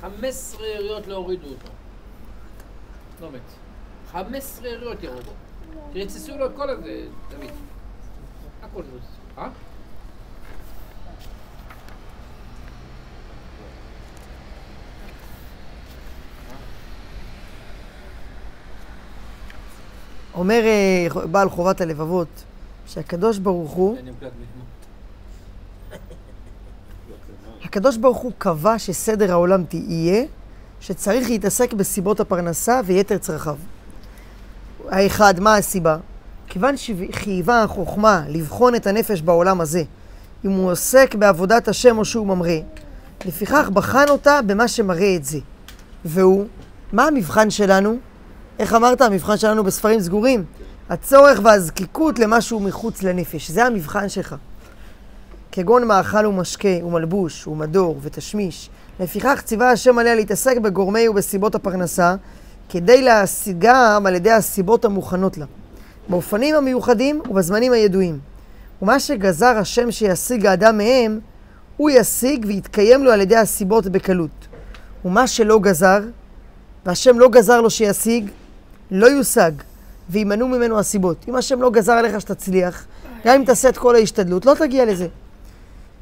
15 0.00 0.66
יריות 0.66 1.06
לא 1.06 1.14
הורידו 1.16 1.46
אותו. 1.46 1.70
לא 3.22 3.28
מת. 3.32 3.40
15 4.12 4.68
יריות 4.68 5.02
ירו 5.02 5.14
בו. 5.76 5.90
ריצסו 5.94 6.38
לו 6.38 6.46
את 6.46 6.50
כל 6.56 6.70
הזה, 6.70 7.06
דוד. 7.30 7.50
הכל 8.62 8.80
ריצסו. 8.80 9.38
אה? 9.38 9.48
אומר 20.34 20.62
אה, 20.64 21.26
בעל 21.26 21.48
חובת 21.48 21.80
הלבבות, 21.80 22.28
שהקדוש 22.86 23.38
ברוך 23.38 23.72
הוא. 23.72 23.96
הקדוש 27.64 27.96
ברוך 27.96 28.18
הוא 28.18 28.32
קבע 28.38 28.78
שסדר 28.78 29.32
העולם 29.32 29.64
תהיה, 29.64 30.24
שצריך 30.80 31.30
להתעסק 31.30 31.72
בסיבות 31.72 32.20
הפרנסה 32.20 32.80
ויתר 32.84 33.18
צרכיו. 33.18 33.56
האחד, 34.90 35.40
מה 35.40 35.56
הסיבה? 35.56 35.96
כיוון 36.46 36.74
שחייבה 36.76 37.62
החוכמה 37.62 38.22
לבחון 38.28 38.74
את 38.74 38.86
הנפש 38.86 39.22
בעולם 39.22 39.60
הזה, 39.60 39.82
אם 40.44 40.50
הוא 40.50 40.70
עוסק 40.70 41.14
בעבודת 41.14 41.68
השם 41.68 41.98
או 41.98 42.04
שהוא 42.04 42.26
ממרא, 42.26 42.58
לפיכך 43.24 43.68
בחן 43.72 44.08
אותה 44.08 44.40
במה 44.46 44.68
שמראה 44.68 45.16
את 45.16 45.24
זה. 45.24 45.38
והוא, 46.04 46.46
מה 46.92 47.04
המבחן 47.04 47.50
שלנו? 47.50 47.96
איך 48.58 48.74
אמרת? 48.74 49.00
המבחן 49.00 49.36
שלנו 49.36 49.64
בספרים 49.64 50.00
סגורים. 50.00 50.44
הצורך 50.88 51.40
והזקיקות 51.42 52.18
למשהו 52.18 52.60
מחוץ 52.60 53.02
לנפש. 53.02 53.50
זה 53.50 53.64
המבחן 53.64 54.08
שלך. 54.08 54.34
כגון 55.52 55.84
מאכל 55.84 56.26
ומשקה 56.26 56.84
ומלבוש 56.84 57.46
ומדור 57.46 57.98
ותשמיש. 58.02 58.70
לפיכך 59.00 59.42
ציווה 59.44 59.70
השם 59.70 59.98
עליה 59.98 60.14
להתעסק 60.14 60.56
בגורמי 60.58 61.08
ובסיבות 61.08 61.54
הפרנסה, 61.54 62.14
כדי 62.68 63.02
להשיגם 63.02 64.04
על 64.06 64.14
ידי 64.14 64.30
הסיבות 64.30 64.84
המוכנות 64.84 65.38
לה, 65.38 65.46
באופנים 66.08 66.54
המיוחדים 66.54 67.20
ובזמנים 67.30 67.72
הידועים. 67.72 68.18
ומה 68.82 69.00
שגזר 69.00 69.56
השם 69.58 69.90
שישיג 69.90 70.46
האדם 70.46 70.78
מהם, 70.78 71.20
הוא 71.76 71.90
ישיג 71.90 72.44
ויתקיים 72.48 73.04
לו 73.04 73.12
על 73.12 73.20
ידי 73.20 73.36
הסיבות 73.36 73.86
בקלות. 73.86 74.46
ומה 75.04 75.26
שלא 75.26 75.58
גזר, 75.58 76.00
והשם 76.86 77.18
לא 77.18 77.28
גזר 77.28 77.60
לו 77.60 77.70
שישיג, 77.70 78.30
לא 78.90 79.06
יושג, 79.06 79.52
וימנעו 80.10 80.48
ממנו 80.48 80.78
הסיבות. 80.78 81.24
אם 81.28 81.34
השם 81.34 81.62
לא 81.62 81.70
גזר 81.70 81.92
עליך 81.92 82.20
שתצליח, 82.20 82.86
גם 83.24 83.34
אם 83.34 83.44
תעשה 83.44 83.68
את 83.68 83.78
כל 83.78 83.94
ההשתדלות, 83.94 84.46
לא 84.46 84.54
תגיע 84.58 84.84
לזה. 84.84 85.06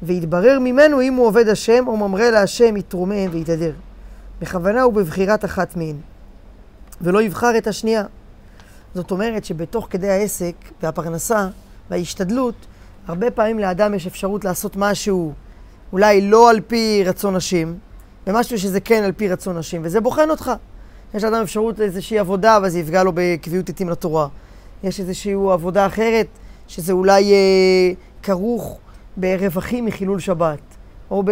ויתברר 0.03 0.59
ממנו 0.59 1.01
אם 1.01 1.13
הוא 1.13 1.27
עובד 1.27 1.47
השם 1.47 1.87
או 1.87 1.97
ממרא 1.97 2.29
להשם 2.29 2.77
יתרומם 2.77 3.27
ויתהדר. 3.31 3.71
בכוונה 4.41 4.87
ובבחירת 4.87 5.45
אחת 5.45 5.77
מהן. 5.77 5.95
ולא 7.01 7.21
יבחר 7.21 7.57
את 7.57 7.67
השנייה. 7.67 8.03
זאת 8.95 9.11
אומרת 9.11 9.45
שבתוך 9.45 9.87
כדי 9.89 10.09
העסק 10.09 10.55
והפרנסה 10.83 11.47
וההשתדלות, 11.89 12.55
הרבה 13.07 13.31
פעמים 13.31 13.59
לאדם 13.59 13.93
יש 13.93 14.07
אפשרות 14.07 14.45
לעשות 14.45 14.75
משהו 14.75 15.33
אולי 15.93 16.21
לא 16.21 16.49
על 16.49 16.61
פי 16.67 17.03
רצון 17.05 17.35
השם, 17.35 17.73
ומשהו 18.27 18.59
שזה 18.59 18.79
כן 18.79 19.03
על 19.03 19.11
פי 19.11 19.27
רצון 19.27 19.57
השם, 19.57 19.81
וזה 19.83 20.01
בוחן 20.01 20.29
אותך. 20.29 20.51
יש 21.13 21.23
לאדם 21.23 21.41
אפשרות 21.41 21.79
לאיזושהי 21.79 22.19
עבודה, 22.19 22.57
אבל 22.57 22.69
זה 22.69 22.79
יפגע 22.79 23.03
לו 23.03 23.11
בקביעות 23.15 23.69
עתים 23.69 23.89
לתורה. 23.89 24.27
יש 24.83 24.99
איזושהי 24.99 25.33
עבודה 25.33 25.85
אחרת, 25.85 26.27
שזה 26.67 26.93
אולי 26.93 27.33
אה, 27.33 27.93
כרוך 28.23 28.79
ברווחים 29.17 29.85
מחילול 29.85 30.19
שבת, 30.19 30.59
או 31.11 31.23
ב... 31.25 31.31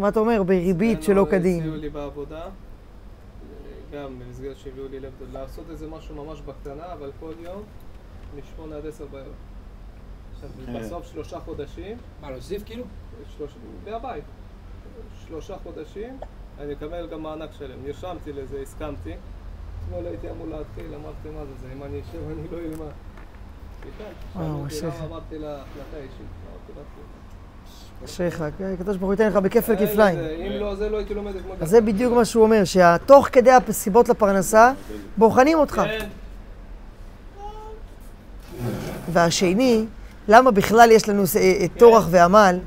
מה 0.00 0.08
אתה 0.08 0.20
אומר? 0.20 0.42
בריבית 0.42 1.02
שלא 1.02 1.26
כדין. 1.30 1.62
גם 3.92 4.18
במסגרת 4.18 4.56
שהביאו 4.56 4.88
לי 4.88 5.00
לב, 5.00 5.12
לעשות 5.32 5.64
איזה 5.70 5.88
משהו 5.88 6.24
ממש 6.24 6.40
בקטנה, 6.40 6.92
אבל 6.92 7.10
כל 7.20 7.32
יום, 7.40 7.62
משמונה 8.38 8.76
עד 8.76 8.86
עשר 8.86 9.06
בערב. 9.06 9.32
עכשיו, 10.34 10.50
כן. 10.66 10.80
בסוף 10.80 11.06
שלושה 11.06 11.40
חודשים, 11.40 11.98
מה, 12.20 12.30
להוסיף 12.30 12.62
כאילו? 12.66 12.84
שלוש... 13.36 13.52
מהבית, 13.84 14.24
שלושה 15.26 15.56
חודשים, 15.62 16.18
אני 16.58 16.72
אקבל 16.72 17.08
גם 17.08 17.22
מענק 17.22 17.50
שלם. 17.52 17.78
נרשמתי 17.84 18.32
לזה, 18.32 18.60
הסכמתי. 18.60 19.12
אתמול 19.84 20.06
הייתי 20.06 20.30
אמור 20.30 20.46
להתחיל, 20.46 20.94
אמרתי, 20.94 21.28
מה 21.30 21.44
זה 21.44 21.52
זה, 21.60 21.72
אם 21.72 21.82
אני 21.82 22.00
אשב 22.00 22.18
אני 22.30 22.48
לא 22.52 22.58
אלמד. 22.58 22.92
למה 24.36 25.04
אמרתי 25.04 25.38
לה 25.38 25.62
החלטה 25.62 25.96
אישית. 25.96 26.26
אמרתי 26.50 26.72
לה, 26.76 26.82
אשריך, 28.04 28.44
כן, 28.58 28.72
הקדוש 28.74 28.96
ברוך 28.96 29.06
הוא 29.06 29.12
ייתן 29.12 29.26
לך 29.26 29.36
בכפל 29.36 29.72
אין 29.72 29.86
כפליים. 29.86 30.18
אם 30.18 30.60
לא 30.60 30.74
זה, 30.74 30.88
לא 30.88 30.96
הייתי 30.96 31.14
לומד 31.14 31.36
את 31.36 31.42
אז 31.60 31.70
זה 31.70 31.80
בדיוק 31.80 32.14
מה 32.14 32.24
שהוא 32.24 32.42
אומר, 32.42 32.62
שתוך 32.64 33.28
כדי 33.32 33.50
הסיבות 33.50 34.08
לפרנסה, 34.08 34.72
בוחנים 35.16 35.58
אותך. 35.58 35.74
כן. 35.74 36.06
והשני, 39.12 39.84
למה 40.28 40.50
בכלל 40.50 40.90
יש 40.90 41.08
לנו 41.08 41.22
אה, 41.36 41.66
טורח 41.78 42.06
ועמל? 42.10 42.58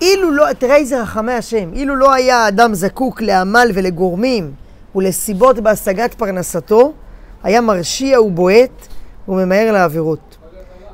אילו 0.00 0.30
לא, 0.30 0.52
תראה 0.52 0.76
איזה 0.76 1.02
רחמי 1.02 1.32
השם, 1.32 1.72
אילו 1.72 1.96
לא 1.96 2.12
היה 2.12 2.36
האדם 2.36 2.74
זקוק 2.74 3.22
לעמל 3.22 3.70
ולגורמים 3.74 4.52
ולסיבות 4.94 5.58
בהשגת 5.58 6.14
פרנסתו, 6.14 6.92
היה 7.42 7.60
מרשיע 7.60 8.22
ובועט 8.22 8.88
וממהר 9.28 9.72
לעבירות. 9.72 10.36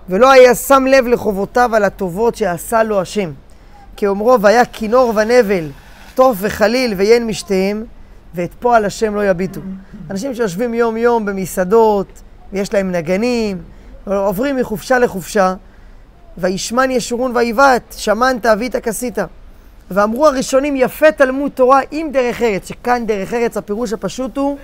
ולא 0.09 0.31
היה 0.31 0.55
שם 0.55 0.85
לב 0.87 1.07
לחובותיו 1.07 1.71
על 1.75 1.85
הטובות 1.85 2.35
שעשה 2.35 2.83
לו 2.83 3.01
השם. 3.01 3.31
כאומרו, 3.99 4.41
והיה 4.41 4.65
כינור 4.65 5.13
ונבל, 5.17 5.71
טוף 6.15 6.37
וחליל 6.41 6.95
ויין 6.97 7.27
משתיהם, 7.27 7.85
ואת 8.35 8.55
פועל 8.61 8.85
השם 8.85 9.15
לא 9.15 9.27
יביטו. 9.29 9.61
אנשים 10.11 10.35
שיושבים 10.35 10.75
יום-יום 10.75 11.27
במסעדות, 11.27 12.07
ויש 12.53 12.75
להם 12.75 12.93
נגנים, 12.93 13.59
עוברים 14.07 14.57
מחופשה 14.57 14.99
לחופשה, 14.99 15.55
וישמן 16.39 16.91
ישורון 16.91 17.37
ויבעט, 17.37 17.95
שמנת 17.97 18.47
אבית 18.47 18.77
כסית. 18.77 19.19
ואמרו 19.91 20.27
הראשונים, 20.27 20.77
יפה 20.77 21.13
תלמוד 21.13 21.51
תורה 21.55 21.81
עם 21.91 22.13
דרך 22.13 22.43
ארץ, 22.43 22.69
שכאן 22.69 23.07
דרך 23.07 23.35
ארץ 23.35 23.57
הפירוש 23.57 23.93
הפשוט 23.93 24.37
הוא 24.37 24.59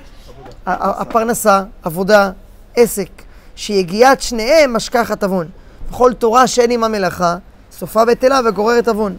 ה- 0.67 0.73
ה- 0.73 1.01
הפרנסה, 1.01 1.63
עבודה, 1.83 2.31
עסק, 2.77 3.09
שיגיעת 3.57 4.21
שניהם 4.23 4.77
משכחת 4.77 5.23
עוון. 5.25 5.47
וכל 5.91 6.13
תורה 6.13 6.47
שאין 6.47 6.71
עמה 6.71 6.89
מלאכה, 6.89 7.37
סופה 7.85 8.05
בטלה 8.05 8.41
וגוררת 8.45 8.89
עוון. 8.89 9.17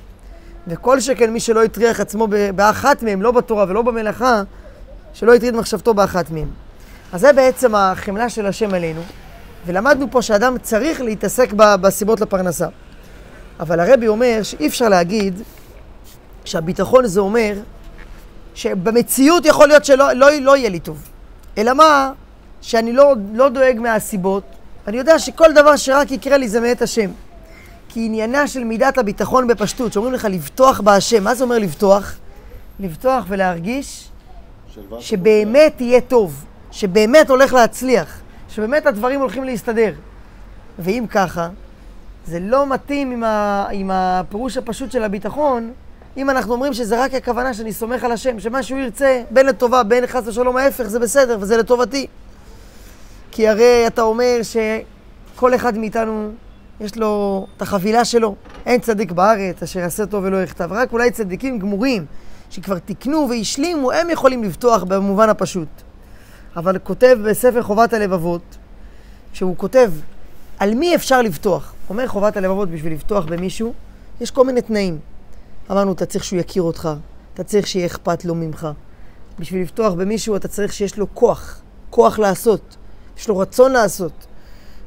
וכל 0.67 0.99
שכן 0.99 1.33
מי 1.33 1.39
שלא 1.39 1.63
הטריח 1.63 1.99
עצמו 1.99 2.27
באחת 2.55 3.03
מהם, 3.03 3.21
לא 3.21 3.31
בתורה 3.31 3.65
ולא 3.67 3.81
במלאכה, 3.81 4.41
שלא 5.13 5.33
הטריד 5.33 5.55
מחשבתו 5.55 5.93
באחת 5.93 6.31
מהם. 6.31 6.47
אז 7.13 7.21
זה 7.21 7.33
בעצם 7.33 7.75
החמלה 7.75 8.29
של 8.29 8.45
השם 8.45 8.73
עלינו, 8.73 9.01
ולמדנו 9.65 10.11
פה 10.11 10.21
שאדם 10.21 10.57
צריך 10.61 11.01
להתעסק 11.01 11.53
בסיבות 11.55 12.21
לפרנסה. 12.21 12.67
אבל 13.59 13.79
הרבי 13.79 14.07
אומר 14.07 14.39
שאי 14.43 14.67
אפשר 14.67 14.89
להגיד 14.89 15.41
שהביטחון 16.45 17.07
זה 17.07 17.19
אומר 17.19 17.53
שבמציאות 18.55 19.45
יכול 19.45 19.67
להיות 19.67 19.85
שלא 19.85 20.13
לא, 20.13 20.31
לא 20.31 20.57
יהיה 20.57 20.69
לי 20.69 20.79
טוב. 20.79 21.09
אלא 21.57 21.73
מה? 21.73 22.11
שאני 22.61 22.93
לא, 22.93 23.15
לא 23.33 23.49
דואג 23.49 23.79
מהסיבות, 23.79 24.43
אני 24.87 24.97
יודע 24.97 25.19
שכל 25.19 25.53
דבר 25.53 25.75
שרק 25.75 26.11
יקרה 26.11 26.37
לי 26.37 26.47
זה 26.47 26.59
מאת 26.59 26.81
השם. 26.81 27.09
כי 27.95 28.05
עניינה 28.05 28.47
של 28.47 28.63
מידת 28.63 28.97
הביטחון 28.97 29.47
בפשטות, 29.47 29.93
שאומרים 29.93 30.13
לך 30.13 30.27
לבטוח 30.31 30.81
בהשם, 30.81 31.23
מה 31.23 31.35
זה 31.35 31.43
אומר 31.43 31.57
לבטוח? 31.57 32.15
לבטוח 32.79 33.25
ולהרגיש 33.27 34.09
שבאמת 34.99 35.81
יהיה 35.81 36.01
טוב, 36.01 36.45
שבאמת 36.71 37.29
הולך 37.29 37.53
להצליח, 37.53 38.21
שבאמת 38.49 38.85
הדברים 38.85 39.19
הולכים 39.19 39.43
להסתדר. 39.43 39.93
ואם 40.79 41.05
ככה, 41.09 41.49
זה 42.27 42.39
לא 42.39 42.67
מתאים 42.67 43.11
עם, 43.11 43.23
ה, 43.23 43.65
עם 43.71 43.91
הפירוש 43.93 44.57
הפשוט 44.57 44.91
של 44.91 45.03
הביטחון, 45.03 45.73
אם 46.17 46.29
אנחנו 46.29 46.53
אומרים 46.53 46.73
שזה 46.73 47.03
רק 47.03 47.13
הכוונה 47.13 47.53
שאני 47.53 47.73
סומך 47.73 48.03
על 48.03 48.11
השם, 48.11 48.39
שמה 48.39 48.63
שהוא 48.63 48.79
ירצה, 48.79 49.23
בין 49.31 49.45
לטובה, 49.45 49.83
בין 49.83 50.07
חס 50.07 50.27
ושלום 50.27 50.57
ההפך, 50.57 50.83
זה 50.83 50.99
בסדר 50.99 51.37
וזה 51.39 51.57
לטובתי. 51.57 52.07
כי 53.31 53.47
הרי 53.47 53.87
אתה 53.87 54.01
אומר 54.01 54.39
שכל 54.43 55.55
אחד 55.55 55.77
מאיתנו, 55.77 56.31
יש 56.79 56.97
לו 56.97 57.47
את 57.57 57.61
החבילה 57.61 58.05
שלו. 58.05 58.35
אין 58.65 58.81
צדיק 58.81 59.11
בארץ 59.11 59.63
אשר 59.63 59.79
יעשה 59.79 60.05
טוב 60.05 60.23
ולא 60.23 60.43
יכתב. 60.43 60.69
רק 60.71 60.93
אולי 60.93 61.11
צדיקים 61.11 61.59
גמורים, 61.59 62.05
שכבר 62.49 62.79
תיקנו 62.79 63.27
והשלימו, 63.29 63.91
הם 63.91 64.09
יכולים 64.09 64.43
לבטוח 64.43 64.83
במובן 64.83 65.29
הפשוט. 65.29 65.67
אבל 66.55 66.77
כותב 66.79 67.17
בספר 67.29 67.63
חובת 67.63 67.93
הלבבות, 67.93 68.57
שהוא 69.33 69.57
כותב 69.57 69.91
על 70.59 70.73
מי 70.73 70.95
אפשר 70.95 71.21
לבטוח. 71.21 71.73
אומר 71.89 72.07
חובת 72.07 72.37
הלבבות 72.37 72.69
בשביל 72.69 72.93
לבטוח 72.93 73.25
במישהו, 73.25 73.73
יש 74.21 74.31
כל 74.31 74.45
מיני 74.45 74.61
תנאים. 74.61 74.99
אמרנו, 75.71 75.91
אתה 75.91 76.05
צריך 76.05 76.23
שהוא 76.23 76.39
יכיר 76.39 76.63
אותך, 76.63 76.89
אתה 77.33 77.43
צריך 77.43 77.67
שיהיה 77.67 77.85
אכפת 77.85 78.25
לו 78.25 78.35
ממך. 78.35 78.67
בשביל 79.39 79.61
לבטוח 79.61 79.93
במישהו 79.93 80.35
אתה 80.35 80.47
צריך 80.47 80.73
שיש 80.73 80.97
לו 80.97 81.07
כוח, 81.13 81.61
כוח 81.89 82.19
לעשות, 82.19 82.75
יש 83.17 83.29
לו 83.29 83.37
רצון 83.37 83.71
לעשות. 83.71 84.25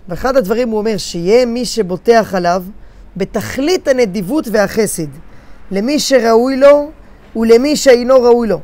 ואחד 0.08 0.36
הדברים 0.36 0.68
הוא 0.68 0.78
אומר, 0.78 0.96
שיהיה 0.96 1.46
מי 1.46 1.64
שבוטח 1.64 2.34
עליו 2.34 2.64
בתכלית 3.16 3.88
הנדיבות 3.88 4.48
והחסד, 4.52 5.08
למי 5.70 5.98
שראוי 5.98 6.56
לו 6.56 6.90
ולמי 7.36 7.76
שאינו 7.76 8.22
ראוי 8.22 8.48
לו. 8.48 8.60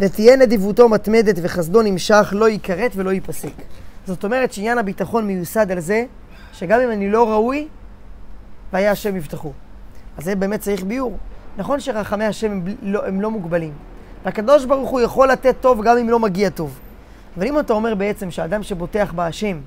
ותהיה 0.00 0.36
נדיבותו 0.36 0.88
מתמדת 0.88 1.34
וחסדו 1.42 1.82
נמשך, 1.82 2.32
לא 2.36 2.48
ייכרת 2.48 2.92
ולא 2.96 3.10
ייפסק. 3.10 3.52
זאת 4.06 4.24
אומרת 4.24 4.52
שעניין 4.52 4.78
הביטחון 4.78 5.26
מיוסד 5.26 5.70
על 5.70 5.80
זה, 5.80 6.04
שגם 6.52 6.80
אם 6.80 6.90
אני 6.90 7.10
לא 7.10 7.30
ראוי, 7.30 7.68
והיה 8.72 8.90
השם 8.90 9.16
יבטחו. 9.16 9.52
אז 10.18 10.24
זה 10.24 10.34
באמת 10.34 10.60
צריך 10.60 10.82
ביור. 10.82 11.18
נכון 11.56 11.80
שרחמי 11.80 12.24
השם 12.24 12.50
הם, 12.50 12.64
לא, 12.82 13.06
הם 13.06 13.20
לא 13.20 13.30
מוגבלים. 13.30 13.72
והקדוש 14.24 14.64
ברוך 14.64 14.90
הוא 14.90 15.00
יכול 15.00 15.28
לתת 15.28 15.56
טוב 15.60 15.82
גם 15.82 15.98
אם 15.98 16.10
לא 16.10 16.18
מגיע 16.18 16.50
טוב. 16.50 16.78
אבל 17.36 17.46
אם 17.46 17.58
אתה 17.58 17.72
אומר 17.72 17.94
בעצם 17.94 18.30
שאדם 18.30 18.62
שבוטח 18.62 19.12
בהשם, 19.16 19.60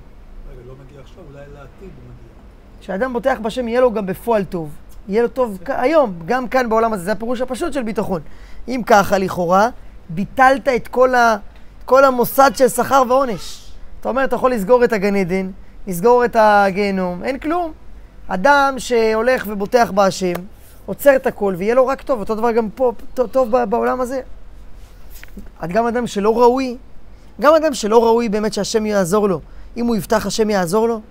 רגע, 0.52 0.62
לא 0.68 0.74
מגיע 0.86 1.02
עכשיו, 1.02 1.24
אולי 1.30 1.40
לעתיד 1.54 1.64
הוא 1.82 2.10
מגיע. 2.84 2.96
שאדם 2.96 3.14
בוטח 3.14 3.38
בהשם 3.42 3.68
יהיה 3.68 3.82
לו 3.82 3.94
גם 3.94 4.06
בפועל 4.06 4.44
טוב. 4.44 4.70
יהיה 5.08 5.22
לו 5.22 5.28
טוב 5.28 5.58
היום, 5.68 6.14
גם 6.26 6.48
כאן 6.48 6.70
בעולם 6.70 6.94
הזה, 6.94 7.04
זה 7.04 7.12
הפירוש 7.12 7.42
הפשוט 7.42 7.74
של 7.74 7.84
ביטחון. 7.84 8.22
אם 8.68 8.82
ככה, 8.86 9.18
לכאורה, 9.18 9.70
ביטלת 10.10 10.68
את 10.68 10.88
כל, 10.88 11.16
ה, 11.16 11.34
את 11.80 11.84
כל 11.86 12.06
המוסד 12.06 12.52
של 12.56 12.68
שכר 12.68 13.04
ועונש. 13.10 13.72
אתה 14.00 14.10
אומר, 14.10 14.24
אתה 14.24 14.36
יכול 14.36 14.52
לסגור 14.52 14.84
את 14.84 14.94
הגן 14.94 15.16
עדן, 15.16 15.52
לסגור 15.88 16.26
את 16.26 16.36
הגיהנום, 16.40 17.24
אין 17.24 17.40
כלום. 17.40 17.72
אדם 18.28 18.76
שהולך 18.78 19.46
ובוטח 19.48 19.92
בהשם, 19.92 20.34
עוצר 20.86 21.16
את 21.16 21.28
הכל 21.28 21.56
ויהיה 21.58 21.76
לו 21.76 21.88
רק 21.88 22.02
טוב, 22.02 22.20
אותו 22.20 22.36
דבר 22.36 22.52
גם 22.52 22.70
פה, 22.70 22.94
טוב, 23.14 23.66
בעולם 23.66 24.02
הזה. 24.02 24.22
עד 25.60 25.72
גם 25.72 25.88
אדם 25.88 26.08
שלא 26.08 26.42
ראוי, 26.42 26.78
גם 27.42 27.56
אדם 27.56 27.74
שלא 27.74 28.04
ראוי 28.04 28.30
באמת 28.30 28.54
שהשם 28.54 28.86
יעזור 28.86 29.30
לו, 29.30 29.40
אם 29.78 29.86
הוא 29.86 29.96
יבטח 29.96 30.26
השם 30.26 30.50
יעזור 30.50 30.88
לו, 30.88 31.02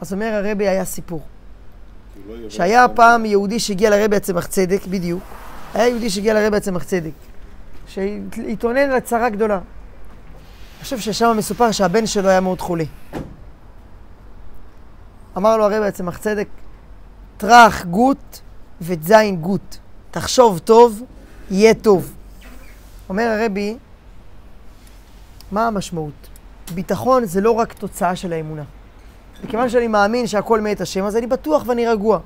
אז 0.00 0.12
אומר 0.12 0.26
הרבי 0.26 0.68
היה 0.68 0.84
סיפור. 0.84 1.22
לא 2.28 2.50
שהיה 2.50 2.88
פעם 2.88 3.24
יהודי 3.24 3.58
שהגיע 3.58 3.90
לרבי 3.90 4.16
הצמח 4.16 4.46
צדק, 4.46 4.86
בדיוק. 4.86 5.22
היה 5.74 5.88
יהודי 5.88 6.10
שהגיע 6.10 6.34
לרבי 6.34 6.56
הצמח 6.56 6.84
צדק, 6.84 7.10
שהתאונן 7.86 8.90
על 8.90 9.00
צרה 9.00 9.28
גדולה. 9.28 9.54
אני 9.54 10.82
חושב 10.82 10.98
ששם 10.98 11.34
מסופר 11.38 11.72
שהבן 11.72 12.06
שלו 12.06 12.28
היה 12.28 12.40
מאוד 12.40 12.60
חולה. 12.60 12.84
אמר 15.36 15.56
לו 15.56 15.64
הרבי 15.64 15.86
הצמח 15.86 16.18
צדק, 16.18 16.48
טראח 17.36 17.84
גוט 17.84 18.38
וזין 18.80 19.36
גוט. 19.36 19.76
תחשוב 20.10 20.58
טוב, 20.58 21.02
יהיה 21.50 21.74
טוב. 21.74 22.12
אומר 23.08 23.22
הרבי, 23.22 23.76
מה 25.52 25.66
המשמעות? 25.66 26.28
ביטחון 26.74 27.24
זה 27.24 27.40
לא 27.40 27.50
רק 27.50 27.72
תוצאה 27.72 28.16
של 28.16 28.32
האמונה. 28.32 28.62
מכיוון 29.44 29.68
שאני 29.68 29.88
מאמין 29.88 30.26
שהכל 30.26 30.60
מאת 30.60 30.80
השם, 30.80 31.04
אז 31.04 31.16
אני 31.16 31.26
בטוח 31.26 31.62
ואני 31.66 31.86
רגוע. 31.86 32.18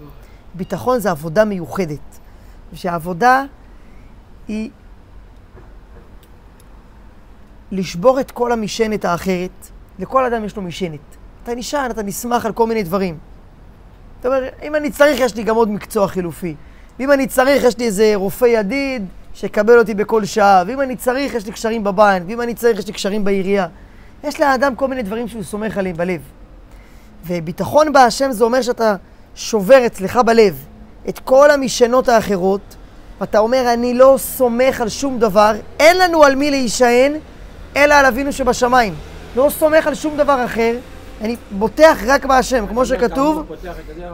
ביטחון 0.55 0.99
זה 0.99 1.11
עבודה 1.11 1.45
מיוחדת. 1.45 2.19
ושהעבודה 2.73 3.45
היא 4.49 4.71
לשבור 7.73 8.21
את 8.21 8.31
כל 8.31 8.53
המשענת 8.53 9.05
האחרת. 9.05 9.69
לכל 9.99 10.25
אדם 10.25 10.45
יש 10.45 10.57
לו 10.57 10.63
משענת. 10.63 10.99
אתה 11.43 11.55
נשען, 11.55 11.91
אתה 11.91 12.03
נסמך 12.03 12.47
על 12.47 12.53
כל 12.53 12.67
מיני 12.67 12.83
דברים. 12.83 13.19
אתה 14.21 14.29
אומר, 14.29 14.49
אם 14.63 14.75
אני 14.75 14.91
צריך, 14.91 15.21
יש 15.21 15.37
לי 15.37 15.43
גם 15.43 15.57
עוד 15.57 15.71
מקצוע 15.71 16.09
חילופי. 16.09 16.55
ואם 16.99 17.13
אני 17.13 17.27
צריך, 17.27 17.65
יש 17.65 17.79
לי 17.79 17.85
איזה 17.87 18.13
רופא 18.15 18.45
ידיד 18.45 19.07
שיקבל 19.35 19.79
אותי 19.79 19.95
בכל 19.95 20.25
שעה. 20.25 20.63
ואם 20.67 20.81
אני 20.81 20.97
צריך, 20.97 21.35
יש 21.35 21.47
לי 21.47 21.53
קשרים 21.53 21.85
בבנק. 21.85 22.23
ואם 22.27 22.41
אני 22.41 22.55
צריך, 22.55 22.79
יש 22.79 22.87
לי 22.87 22.93
קשרים 22.93 23.25
בעירייה. 23.25 23.67
יש 24.25 24.41
לאדם 24.41 24.77
כל 24.77 24.89
מיני 24.89 25.03
דברים 25.03 25.29
שהוא 25.29 25.43
סומך 25.43 25.79
עליהם 25.79 25.97
בלב. 25.97 26.21
וביטחון 27.27 27.93
בהשם 27.93 28.33
זה 28.33 28.45
אומר 28.45 28.63
שאתה 28.63 28.97
שובר 29.35 29.87
אצלך 29.87 30.17
בלב 30.17 30.67
את 31.09 31.19
כל 31.19 31.51
המשענות 31.51 32.09
האחרות, 32.09 32.77
ואתה 33.21 33.39
אומר, 33.39 33.73
אני 33.73 33.95
לא 33.95 34.15
סומך 34.19 34.81
על 34.81 34.89
שום 34.89 35.19
דבר, 35.19 35.53
אין 35.81 35.99
לנו 35.99 36.25
על 36.25 36.35
מי 36.35 36.51
להישען, 36.51 37.13
אלא 37.77 37.95
על 37.95 38.07
אבינו 38.07 38.33
שבשמיים. 38.33 38.95
לא 39.37 39.51
סומך 39.51 39.87
על 39.87 39.95
שום 39.95 40.17
דבר 40.17 40.45
אחר, 40.45 40.77
אני 41.21 41.37
בוטח 41.51 41.99
רק 42.07 42.25
בהשם, 42.25 42.67
כמו 42.67 42.87
שכתוב, 42.87 43.53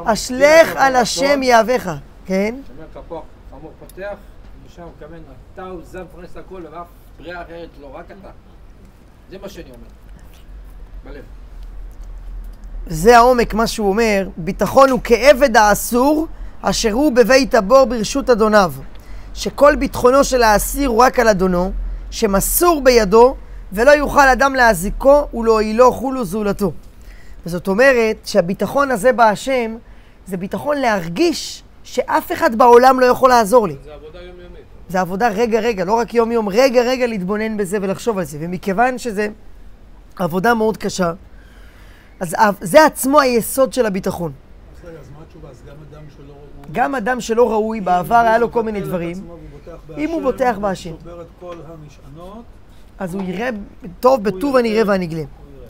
אשלך 0.05 0.73
על 0.77 0.97
השם 0.97 1.43
יהבך, 1.43 1.91
כן? 2.27 2.55
שאומר 2.67 2.87
כפוח 2.95 3.25
חמור 3.51 3.73
פותח, 3.79 4.15
משם 4.67 4.83
הוא 4.83 4.91
מכוון, 4.97 5.23
אתה 5.55 5.63
הוא 5.63 5.81
זה 5.85 6.03
מפרנס 6.03 6.37
הכל, 6.37 6.63
ואף 6.71 6.87
בריאה 7.19 7.43
אחרת 7.43 7.69
לא, 7.81 7.91
רק 7.95 8.05
אתה. 8.07 8.29
זה 9.31 9.39
מה 9.43 9.49
שאני 9.49 9.71
אומר. 9.71 9.89
בלב. 11.05 11.25
זה 12.87 13.17
העומק, 13.17 13.55
מה 13.55 13.67
שהוא 13.67 13.89
אומר, 13.89 14.29
ביטחון 14.37 14.91
הוא 14.91 15.01
כעבד 15.05 15.57
האסור, 15.57 16.27
אשר 16.63 16.93
הוא 16.93 17.13
בבית 17.13 17.55
הבור 17.55 17.85
ברשות 17.85 18.31
אדוניו. 18.31 18.73
שכל 19.35 19.77
ביטחונו 19.77 20.25
של 20.25 20.43
האסיר 20.43 20.89
הוא 20.89 21.03
רק 21.03 21.19
על 21.19 21.29
אדונו, 21.29 21.73
שמסור 22.11 22.81
בידו, 22.85 23.37
ולא 23.73 23.91
יוכל 23.91 24.29
אדם 24.29 24.55
להזיקו 24.55 25.27
ולהועילו 25.35 25.93
חולו 25.93 26.25
זולתו. 26.25 26.73
וזאת 27.47 27.69
אומרת 27.69 28.17
שהביטחון 28.25 28.91
הזה 28.91 29.13
בהשם, 29.13 29.77
זה 30.27 30.37
ביטחון 30.37 30.79
להרגיש 30.79 31.63
שאף 31.85 32.33
אחד 32.33 32.55
בעולם 32.55 33.01
לא 33.01 33.07
יכול 33.07 33.31
לעזור 33.31 33.69
לי. 33.69 33.77
זה 33.85 33.95
עבודה 33.95 34.19
יומיומית. 34.19 34.65
זה 34.89 35.01
עבודה 35.01 35.29
רגע 35.29 35.61
רגע, 35.61 35.85
לא 35.85 35.93
רק 35.93 36.15
יום 36.15 36.33
יום, 36.33 36.49
רגע 36.49 36.83
רגע 36.83 37.07
להתבונן 37.07 37.57
בזה 37.57 37.79
ולחשוב 37.83 38.19
על 38.19 38.25
זה. 38.25 38.39
ומכיוון 38.41 38.99
שזה 38.99 39.29
עבודה 40.17 40.55
מאוד 40.55 40.77
קשה, 40.77 41.13
אז 42.21 42.35
זה 42.61 42.85
עצמו 42.85 43.21
היסוד 43.21 43.73
של 43.73 43.87
הביטחון. 43.87 44.33
אז 44.33 44.89
רגע, 44.89 44.99
אז 45.01 45.07
מה 45.11 45.23
התשובה? 45.27 45.49
אז 45.51 45.57
גם 45.67 45.75
אדם 45.93 46.03
שלא... 46.17 46.33
הוא- 46.33 46.73
גם 46.73 46.95
אדם 46.95 47.21
שלא 47.21 47.51
ראוי, 47.53 47.81
בעבר 47.81 48.15
היה 48.15 48.39
לו 48.39 48.53
כל 48.53 48.63
מיני 48.63 48.81
דברים, 48.81 49.17
אם 49.99 50.11
הוא 50.11 50.23
בוטח 50.23 50.57
המשענות, 50.63 52.45
אז 52.99 53.15
הוא 53.15 53.23
יראה 53.23 53.49
טוב 54.01 54.23
בטוב 54.23 54.57
הנראה 54.57 54.83
והנגלה. 54.87 55.19
הוא 55.21 55.27
יראה. 55.59 55.69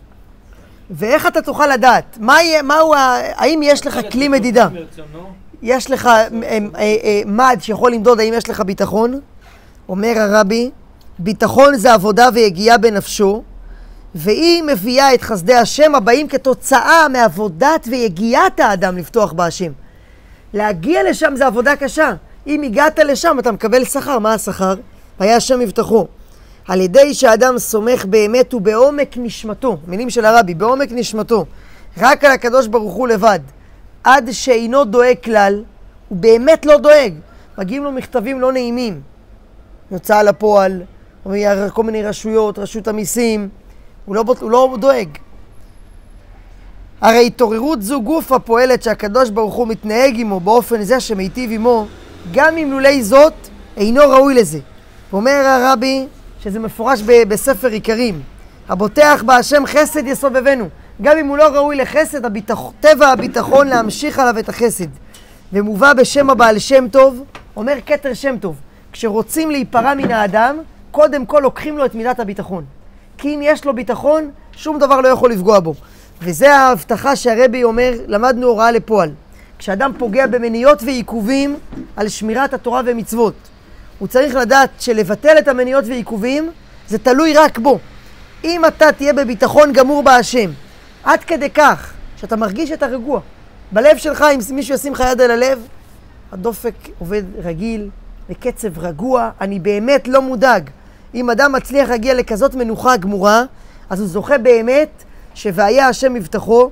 ואיך 0.90 1.26
אתה 1.26 1.42
תוכל 1.42 1.66
לדעת? 1.66 2.18
מה 2.20 2.42
יהיה, 2.42 2.62
מהו 2.62 2.94
ה... 2.94 2.98
האם 3.34 3.60
יש 3.62 3.86
לך 3.86 3.98
כלי 4.12 4.28
מדידה? 4.28 4.68
יש 5.62 5.90
לך 5.90 6.06
אה, 6.06 6.28
אה, 6.44 6.58
אה, 6.78 7.22
מד 7.26 7.56
שיכול 7.60 7.92
למדוד 7.92 8.20
האם 8.20 8.32
יש 8.36 8.50
לך 8.50 8.60
ביטחון? 8.60 9.20
אומר 9.88 10.12
הרבי, 10.16 10.70
ביטחון 11.18 11.76
זה 11.76 11.92
עבודה 11.94 12.28
ויגיעה 12.34 12.78
בנפשו, 12.78 13.42
והיא 14.16 14.62
מביאה 14.62 15.14
את 15.14 15.22
חסדי 15.22 15.54
השם 15.54 15.94
הבאים 15.94 16.28
כתוצאה 16.28 17.08
מעבודת 17.08 17.88
ויגיעת 17.90 18.60
האדם 18.60 18.96
לפתוח 18.96 19.32
בהשם. 19.32 19.72
להגיע 20.52 21.10
לשם 21.10 21.34
זה 21.36 21.46
עבודה 21.46 21.76
קשה. 21.76 22.12
אם 22.46 22.62
הגעת 22.62 22.98
לשם 22.98 23.36
אתה 23.38 23.52
מקבל 23.52 23.84
שכר, 23.84 24.18
מה 24.18 24.34
השכר? 24.34 24.74
והיה 25.20 25.36
השם 25.36 25.60
יבטחו. 25.60 26.06
על 26.68 26.80
ידי 26.80 27.14
שהאדם 27.14 27.58
סומך 27.58 28.04
באמת 28.04 28.54
ובעומק 28.54 29.14
נשמתו, 29.16 29.76
מילים 29.86 30.10
של 30.10 30.24
הרבי, 30.24 30.54
בעומק 30.54 30.88
נשמתו, 30.90 31.44
רק 31.98 32.24
על 32.24 32.32
הקדוש 32.32 32.66
ברוך 32.66 32.94
הוא 32.94 33.08
לבד, 33.08 33.40
עד 34.04 34.30
שאינו 34.30 34.84
דואג 34.84 35.16
כלל, 35.24 35.62
הוא 36.08 36.18
באמת 36.18 36.66
לא 36.66 36.78
דואג. 36.78 37.14
מגיעים 37.58 37.84
לו 37.84 37.92
מכתבים 37.92 38.40
לא 38.40 38.52
נעימים, 38.52 39.00
הוצאה 39.88 40.22
לפועל, 40.22 40.82
כל 41.72 41.82
מיני 41.82 42.02
רשויות, 42.02 42.58
רשות 42.58 42.88
המיסים, 42.88 43.48
הוא 44.06 44.14
לא, 44.14 44.24
הוא 44.40 44.50
לא 44.50 44.76
דואג. 44.80 45.08
הרי 47.00 47.26
התעוררות 47.26 47.82
זו 47.82 48.02
גוף 48.02 48.32
הפועלת 48.32 48.82
שהקדוש 48.82 49.30
ברוך 49.30 49.54
הוא 49.54 49.68
מתנהג 49.68 50.20
עמו 50.20 50.40
באופן 50.40 50.82
זה 50.82 51.00
שמיטיב 51.00 51.50
עמו, 51.52 51.86
גם 52.32 52.56
אם 52.56 52.72
לולי 52.72 53.02
זאת 53.02 53.32
אינו 53.76 54.00
ראוי 54.00 54.34
לזה. 54.34 54.58
ואומר 55.12 55.30
הרבי 55.30 56.06
שזה 56.42 56.58
מפורש 56.58 57.02
ב- 57.02 57.28
בספר 57.28 57.68
עיקרים, 57.68 58.22
הבוטח 58.68 59.22
בהשם 59.26 59.66
חסד 59.66 60.06
יסובבנו. 60.06 60.68
גם 61.02 61.18
אם 61.18 61.26
הוא 61.26 61.36
לא 61.36 61.48
ראוי 61.48 61.76
לחסד, 61.76 62.24
הביטח... 62.24 62.60
טבע 62.80 63.08
הביטחון 63.08 63.68
להמשיך 63.68 64.18
עליו 64.18 64.38
את 64.38 64.48
החסד. 64.48 64.86
ומובא 65.52 65.92
בשם 65.92 66.30
הבעל 66.30 66.58
שם 66.58 66.88
טוב, 66.88 67.24
אומר 67.56 67.74
כתר 67.86 68.14
שם 68.14 68.38
טוב. 68.38 68.56
כשרוצים 68.92 69.50
להיפרע 69.50 69.94
מן 69.94 70.10
האדם, 70.10 70.56
קודם 70.90 71.26
כל 71.26 71.40
לוקחים 71.42 71.78
לו 71.78 71.84
את 71.84 71.94
מידת 71.94 72.20
הביטחון. 72.20 72.64
כי 73.18 73.34
אם 73.34 73.40
יש 73.42 73.64
לו 73.64 73.74
ביטחון, 73.74 74.30
שום 74.52 74.78
דבר 74.78 75.00
לא 75.00 75.08
יכול 75.08 75.32
לפגוע 75.32 75.60
בו. 75.60 75.74
וזה 76.22 76.54
ההבטחה 76.54 77.16
שהרבי 77.16 77.64
אומר, 77.64 77.92
למדנו 78.06 78.46
הוראה 78.46 78.70
לפועל. 78.70 79.10
כשאדם 79.58 79.92
פוגע 79.98 80.26
במניות 80.26 80.82
ועיכובים 80.82 81.56
על 81.96 82.08
שמירת 82.08 82.54
התורה 82.54 82.82
ומצוות, 82.86 83.34
הוא 83.98 84.08
צריך 84.08 84.34
לדעת 84.34 84.70
שלבטל 84.78 85.38
את 85.38 85.48
המניות 85.48 85.84
ועיכובים 85.88 86.50
זה 86.88 86.98
תלוי 86.98 87.34
רק 87.34 87.58
בו. 87.58 87.78
אם 88.44 88.64
אתה 88.64 88.92
תהיה 88.92 89.12
בביטחון 89.12 89.72
גמור 89.72 90.02
בהשם, 90.02 90.50
עד 91.04 91.24
כדי 91.24 91.50
כך 91.50 91.92
שאתה 92.16 92.36
מרגיש 92.36 92.68
שאתה 92.68 92.86
רגוע. 92.86 93.20
בלב 93.72 93.96
שלך, 93.96 94.24
אם 94.34 94.38
מישהו 94.54 94.74
ישים 94.74 94.92
לך 94.92 95.02
יד 95.12 95.20
על 95.20 95.30
הלב, 95.30 95.66
הדופק 96.32 96.74
עובד 96.98 97.22
רגיל, 97.44 97.90
בקצב 98.28 98.78
רגוע, 98.78 99.30
אני 99.40 99.60
באמת 99.60 100.08
לא 100.08 100.22
מודאג. 100.22 100.70
אם 101.14 101.30
אדם 101.30 101.52
מצליח 101.52 101.88
להגיע 101.88 102.14
לכזאת 102.14 102.54
מנוחה 102.54 102.96
גמורה, 102.96 103.42
אז 103.90 104.00
הוא 104.00 104.08
זוכה 104.08 104.38
באמת 104.38 105.04
ש"והיה 105.34 105.88
השם 105.88 106.14
מבטחו", 106.14 106.70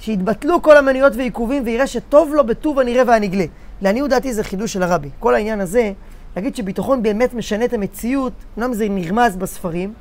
שיתבטלו 0.00 0.62
כל 0.62 0.76
המניות 0.76 1.16
ועיכובים 1.16 1.62
ויראה 1.66 1.86
שטוב 1.86 2.34
לו 2.34 2.46
בטוב 2.46 2.78
הנראה 2.78 3.02
והנגלה. 3.06 3.44
לעניות 3.82 4.10
דעתי 4.10 4.34
זה 4.34 4.44
חידוש 4.44 4.72
של 4.72 4.82
הרבי. 4.82 5.08
כל 5.18 5.34
העניין 5.34 5.60
הזה, 5.60 5.92
להגיד 6.36 6.56
שביטחון 6.56 7.02
באמת 7.02 7.34
משנה 7.34 7.64
את 7.64 7.72
המציאות, 7.72 8.32
אומנם 8.56 8.74
זה 8.74 8.86
נרמז 8.90 9.36
בספרים, 9.36 9.92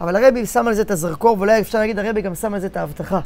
אבל 0.00 0.16
הרבי 0.16 0.46
שם 0.46 0.68
על 0.68 0.74
זה 0.74 0.82
את 0.82 0.90
הזרקור, 0.90 1.36
ואולי 1.38 1.60
אפשר 1.60 1.78
להגיד 1.78 1.98
הרבי 1.98 2.20
גם 2.20 2.34
שם 2.34 2.54
על 2.54 2.60
זה 2.60 2.66
את 2.66 2.76
ההבטחה. 2.76 3.20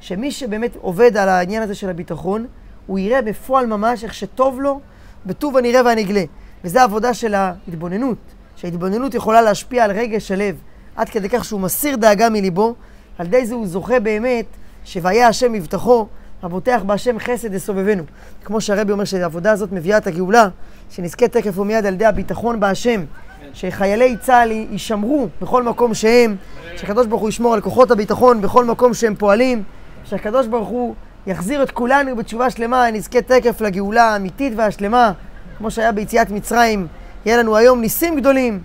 שמי 0.00 0.30
שבאמת 0.30 0.76
עובד 0.80 1.16
על 1.16 1.28
העניין 1.28 1.62
הזה 1.62 1.74
של 1.74 1.90
הביטחון, 1.90 2.46
הוא 2.86 2.98
יראה 2.98 3.22
בפועל 3.22 3.66
ממש 3.66 4.04
איך 4.04 4.14
שטוב 4.14 4.60
לו 4.60 4.80
בטוב 5.26 5.56
הנראה 5.56 5.84
והנגלה. 5.84 6.24
וזו 6.64 6.78
העבודה 6.78 7.14
של 7.14 7.34
ההתבוננות, 7.34 8.18
שההתבוננות 8.60 9.14
יכולה 9.14 9.42
להשפיע 9.42 9.84
על 9.84 9.90
רגש 9.90 10.30
הלב, 10.30 10.56
עד 10.96 11.08
כדי 11.08 11.28
כך 11.28 11.44
שהוא 11.44 11.60
מסיר 11.60 11.96
דאגה 11.96 12.30
מליבו, 12.30 12.74
על 13.18 13.26
ידי 13.26 13.46
זה 13.46 13.54
הוא 13.54 13.66
זוכה 13.66 14.00
באמת 14.00 14.44
שוהיה 14.84 15.28
השם 15.28 15.52
מבטחו, 15.52 16.06
הבוטח 16.42 16.82
בהשם 16.86 17.18
חסד 17.18 17.54
יסובבנו. 17.54 18.02
כמו 18.44 18.60
שהרבי 18.60 18.92
אומר 18.92 19.04
שהעבודה 19.04 19.52
הזאת 19.52 19.72
מביאה 19.72 19.98
את 19.98 20.06
הגאולה, 20.06 20.48
שנזכה 20.90 21.28
תקף 21.28 21.58
ומיד 21.58 21.86
על 21.86 21.94
ידי 21.94 22.04
הביטחון 22.04 22.60
בהשם, 22.60 23.04
שחיילי 23.52 24.16
צה"ל 24.16 24.50
יישמרו 24.50 25.28
בכל 25.42 25.62
מקום 25.62 25.94
שהם, 25.94 26.36
שהקדוש 26.76 27.06
ברוך 27.06 27.20
הוא 27.20 27.28
ישמור 27.28 27.54
על 27.54 27.60
כוחות 27.60 27.90
הביטחון 27.90 28.40
בכל 28.40 28.64
מקום 28.64 28.94
שהם 28.94 29.14
פועלים, 29.14 29.62
שהקדוש 30.04 30.46
ברוך 30.46 30.68
הוא 30.68 30.94
יחזיר 31.26 31.62
את 31.62 31.70
כולנו 31.70 32.16
בתשובה 32.16 32.50
שלמה, 32.50 32.90
נזכה 32.90 33.22
תקף 33.22 33.60
לגאולה 33.60 34.04
האמיתית 34.04 34.52
והשלמה, 34.56 35.12
כמו 35.58 35.70
שהיה 35.70 35.92
ביציאת 35.92 36.30
מצרים, 36.30 36.86
יהיה 37.26 37.36
לנו 37.36 37.56
היום 37.56 37.80
ניסים 37.80 38.20
גדולים. 38.20 38.62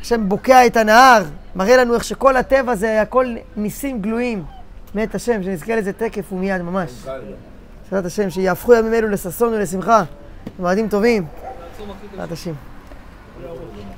השם 0.00 0.28
בוקע 0.28 0.66
את 0.66 0.76
הנהר, 0.76 1.22
מראה 1.56 1.76
לנו 1.76 1.94
איך 1.94 2.04
שכל 2.04 2.36
הטבע 2.36 2.74
זה 2.74 3.02
הכל 3.02 3.34
ניסים 3.56 4.02
גלויים. 4.02 4.44
מת 4.94 5.14
השם, 5.14 5.42
שנזכה 5.42 5.76
לזה 5.76 5.92
תקף 5.92 6.32
ומיד 6.32 6.62
ממש. 6.62 6.90
בעזרת 7.84 8.06
השם, 8.06 8.30
שיהפכו 8.30 8.74
ימים 8.74 8.94
אלו 8.94 9.08
לששון 9.08 9.54
ולשמחה, 9.54 10.02
מועדים 10.58 10.88
טובים. 10.88 11.24
בעזרת 12.10 12.32
השם. 12.32 12.52